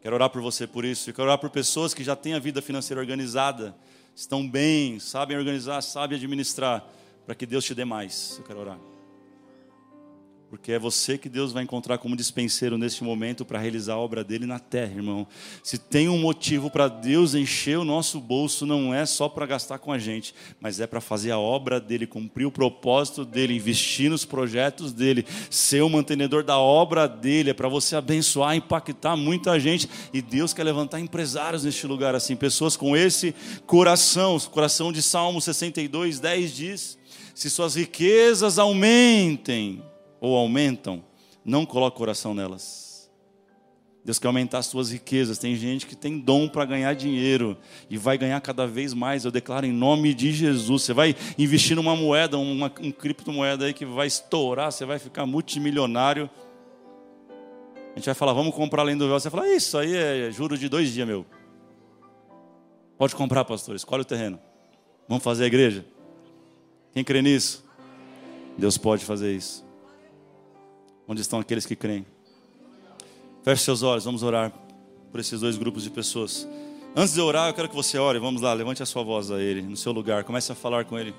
[0.00, 1.10] Quero orar por você por isso.
[1.10, 3.76] E quero orar por pessoas que já têm a vida financeira organizada,
[4.14, 6.86] estão bem, sabem organizar, sabem administrar,
[7.26, 8.36] para que Deus te dê mais.
[8.38, 8.97] Eu quero orar.
[10.50, 14.24] Porque é você que Deus vai encontrar como dispenseiro neste momento para realizar a obra
[14.24, 15.26] dele na terra, irmão.
[15.62, 19.78] Se tem um motivo para Deus encher o nosso bolso, não é só para gastar
[19.78, 24.08] com a gente, mas é para fazer a obra dele, cumprir o propósito dele, investir
[24.08, 29.60] nos projetos dele, ser o mantenedor da obra dele, é para você abençoar, impactar muita
[29.60, 29.86] gente.
[30.14, 33.34] E Deus quer levantar empresários neste lugar assim, pessoas com esse
[33.66, 34.34] coração.
[34.36, 36.98] O coração de Salmo 62, 10 diz:
[37.34, 39.82] Se suas riquezas aumentem,
[40.20, 41.04] ou aumentam,
[41.44, 42.88] não coloque coração nelas.
[44.08, 45.36] Deus quer aumentar as suas riquezas.
[45.36, 47.58] Tem gente que tem dom para ganhar dinheiro
[47.90, 49.26] e vai ganhar cada vez mais.
[49.26, 50.84] Eu declaro em nome de Jesus.
[50.84, 55.26] Você vai investir numa moeda, uma um criptomoeda aí que vai estourar, você vai ficar
[55.26, 56.30] multimilionário.
[57.92, 59.20] A gente vai falar, vamos comprar além do véu.
[59.20, 61.26] Você fala, isso aí é juro de dois dias, meu.
[62.96, 64.40] Pode comprar, pastor, escolhe o terreno.
[65.06, 65.84] Vamos fazer a igreja?
[66.94, 67.62] Quem crê nisso?
[68.56, 69.67] Deus pode fazer isso.
[71.08, 72.04] Onde estão aqueles que creem?
[73.42, 74.52] Feche seus olhos, vamos orar
[75.10, 76.46] por esses dois grupos de pessoas.
[76.94, 78.18] Antes de orar, eu quero que você ore.
[78.18, 80.22] Vamos lá, levante a sua voz a Ele, no seu lugar.
[80.24, 81.14] Comece a falar com Ele.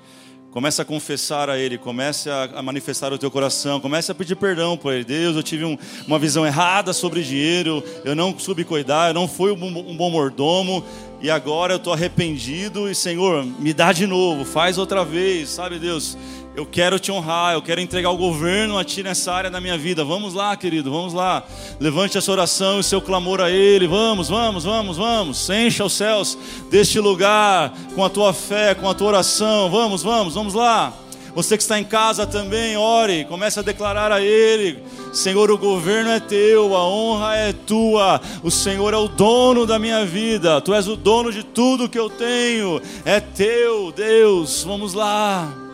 [0.52, 1.76] Comece a confessar a Ele.
[1.76, 3.80] Comece a, manifestar o teu coração.
[3.80, 5.04] Comece a pedir perdão para Ele.
[5.04, 5.76] Deus, eu tive um,
[6.06, 7.82] uma visão errada sobre dinheiro.
[8.04, 9.10] Eu não soube cuidar.
[9.10, 10.84] Eu não fui um, um bom mordomo.
[11.20, 12.88] E agora eu estou arrependido.
[12.88, 14.44] E Senhor, me dá de novo.
[14.44, 15.48] Faz outra vez.
[15.48, 16.16] Sabe, Deus?
[16.54, 19.78] Eu quero te honrar, eu quero entregar o governo a ti nessa área da minha
[19.78, 20.04] vida.
[20.04, 21.44] Vamos lá, querido, vamos lá.
[21.78, 23.86] Levante essa oração e seu clamor a Ele.
[23.86, 25.48] Vamos, vamos, vamos, vamos.
[25.48, 26.36] Encha os céus
[26.68, 29.70] deste lugar com a tua fé, com a tua oração.
[29.70, 30.92] Vamos, vamos, vamos lá.
[31.36, 34.82] Você que está em casa também, ore, comece a declarar a Ele:
[35.12, 39.78] Senhor, o governo é teu, a honra é tua, o Senhor é o dono da
[39.78, 44.64] minha vida, tu és o dono de tudo que eu tenho, é teu, Deus.
[44.64, 45.69] Vamos lá.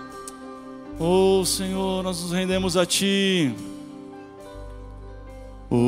[0.99, 3.55] Oh Senhor, nós nos rendemos a Ti.
[5.71, 5.83] Oh,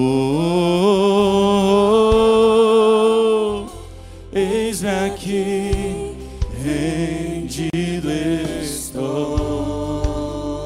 [4.31, 6.15] eis-me aqui,
[6.63, 8.11] rendido
[8.63, 9.39] estou.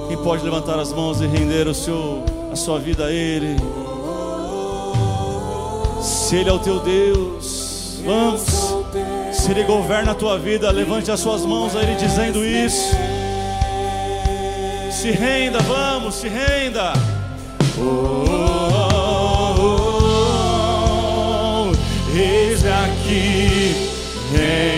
[0.08, 3.54] Quem pode levantar as mãos e render o seu, a sua vida a Ele?
[6.00, 8.74] Se Ele é o teu Deus, vamos.
[9.32, 12.96] Se Ele governa a tua vida, levante as suas mãos a Ele dizendo isso.
[15.02, 16.92] Se renda, vamos, se renda.
[17.76, 21.72] Oh, oh, oh, oh.
[22.16, 23.74] eis aqui,
[24.30, 24.71] rendido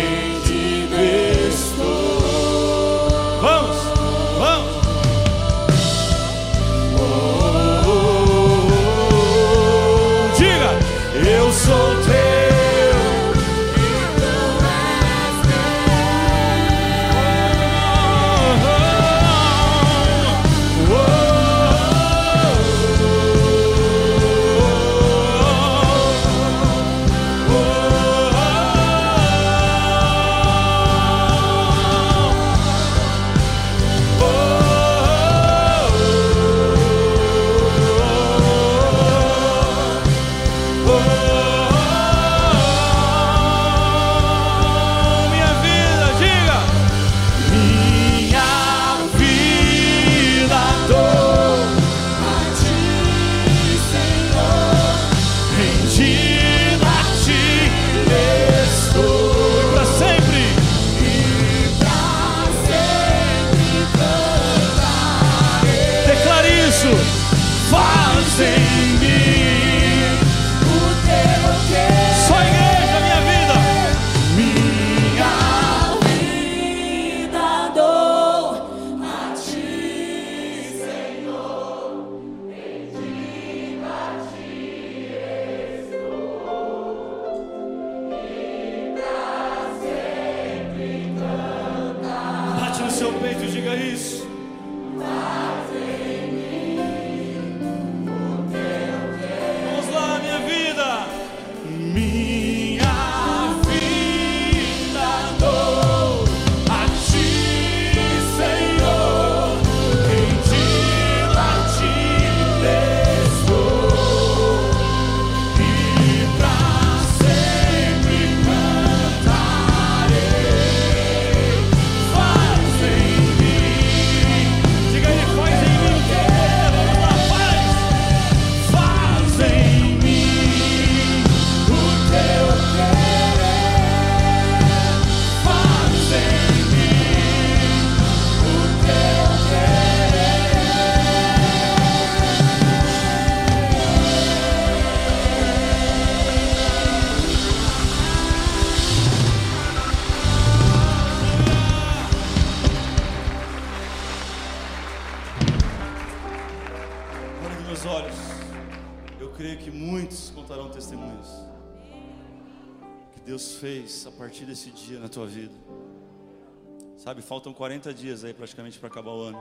[167.85, 169.39] 40 dias aí praticamente para acabar o ano.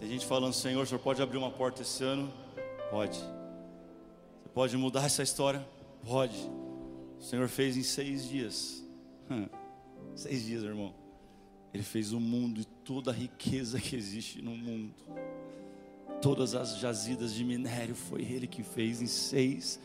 [0.00, 2.32] Tem gente falando, Senhor, o Senhor pode abrir uma porta esse ano?
[2.90, 3.18] Pode.
[3.18, 5.64] Você pode mudar essa história?
[6.04, 6.36] Pode.
[7.18, 8.84] O Senhor fez em seis dias.
[10.16, 10.92] seis dias, irmão.
[11.72, 14.92] Ele fez o mundo e toda a riqueza que existe no mundo.
[16.20, 19.78] Todas as jazidas de minério foi Ele que fez em seis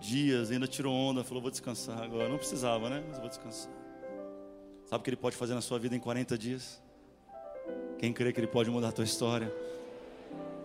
[0.00, 2.28] dias ainda tirou onda, falou: vou descansar agora.
[2.28, 3.02] Não precisava, né?
[3.08, 3.72] Mas vou descansar.
[4.84, 6.80] Sabe o que ele pode fazer na sua vida em 40 dias?
[7.98, 9.52] Quem crê que ele pode mudar a tua história?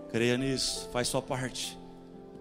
[0.09, 1.77] Creia nisso, faz sua parte,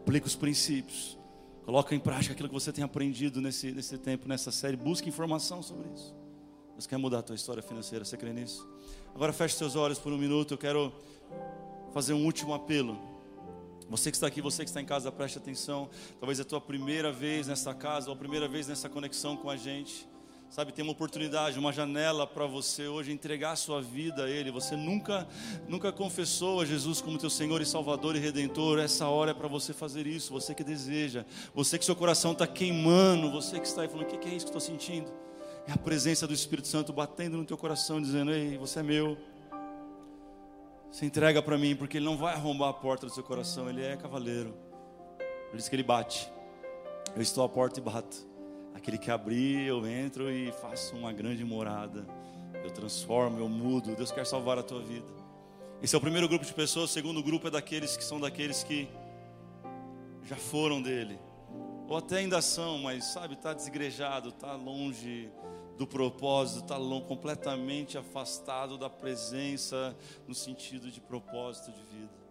[0.00, 1.18] aplica os princípios,
[1.64, 5.62] coloca em prática aquilo que você tem aprendido nesse, nesse tempo, nessa série, busque informação
[5.62, 6.14] sobre isso.
[6.72, 8.68] Deus quer mudar a tua história financeira, você crê nisso?
[9.14, 10.92] Agora feche seus olhos por um minuto, eu quero
[11.92, 12.98] fazer um último apelo.
[13.88, 15.90] Você que está aqui, você que está em casa, preste atenção.
[16.18, 19.50] Talvez é a tua primeira vez nessa casa, ou a primeira vez nessa conexão com
[19.50, 20.08] a gente.
[20.53, 24.50] Sabe, tem uma oportunidade, uma janela para você hoje entregar a sua vida a Ele.
[24.50, 25.26] Você nunca,
[25.66, 28.78] nunca confessou a Jesus como teu Senhor e Salvador e Redentor.
[28.78, 30.30] Essa hora é para você fazer isso.
[30.34, 31.24] Você que deseja,
[31.55, 34.44] você que seu coração está queimando, você que está aí falando: o que é isso
[34.44, 35.11] que estou sentindo?
[35.66, 39.16] É a presença do Espírito Santo batendo no teu coração, dizendo: Ei, você é meu.
[40.90, 43.82] Se entrega para mim, porque Ele não vai arrombar a porta do seu coração, Ele
[43.82, 44.55] é cavaleiro.
[45.50, 46.30] Por isso que Ele bate.
[47.16, 48.32] Eu estou à porta e bato.
[48.83, 52.05] Aquele que abrir, eu entro e faço uma grande morada.
[52.64, 53.95] Eu transformo, eu mudo.
[53.95, 55.07] Deus quer salvar a tua vida.
[55.80, 56.91] Esse é o primeiro grupo de pessoas.
[56.91, 58.89] O segundo grupo é daqueles que são daqueles que
[60.24, 61.16] já foram dele.
[61.89, 65.30] Ou até ainda são, mas sabe, está desigrejado, está longe
[65.78, 66.76] do propósito, está
[67.07, 72.22] completamente afastado da presença no sentido de propósito de vida.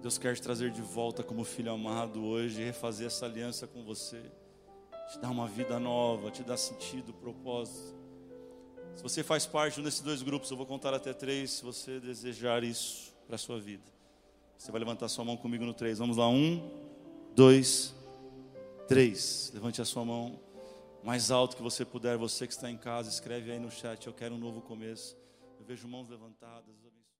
[0.00, 4.22] Deus quer te trazer de volta como filho amado hoje, refazer essa aliança com você,
[5.12, 7.94] te dar uma vida nova, te dar sentido, propósito.
[8.94, 11.62] Se você faz parte de um desses dois grupos, eu vou contar até três, se
[11.62, 13.84] você desejar isso para a sua vida.
[14.56, 15.98] Você vai levantar sua mão comigo no três.
[15.98, 16.66] Vamos lá, um,
[17.34, 17.94] dois,
[18.88, 19.50] três.
[19.52, 20.40] Levante a sua mão
[21.04, 24.14] mais alto que você puder, você que está em casa, escreve aí no chat, eu
[24.14, 25.14] quero um novo começo.
[25.60, 26.74] Eu vejo mãos levantadas.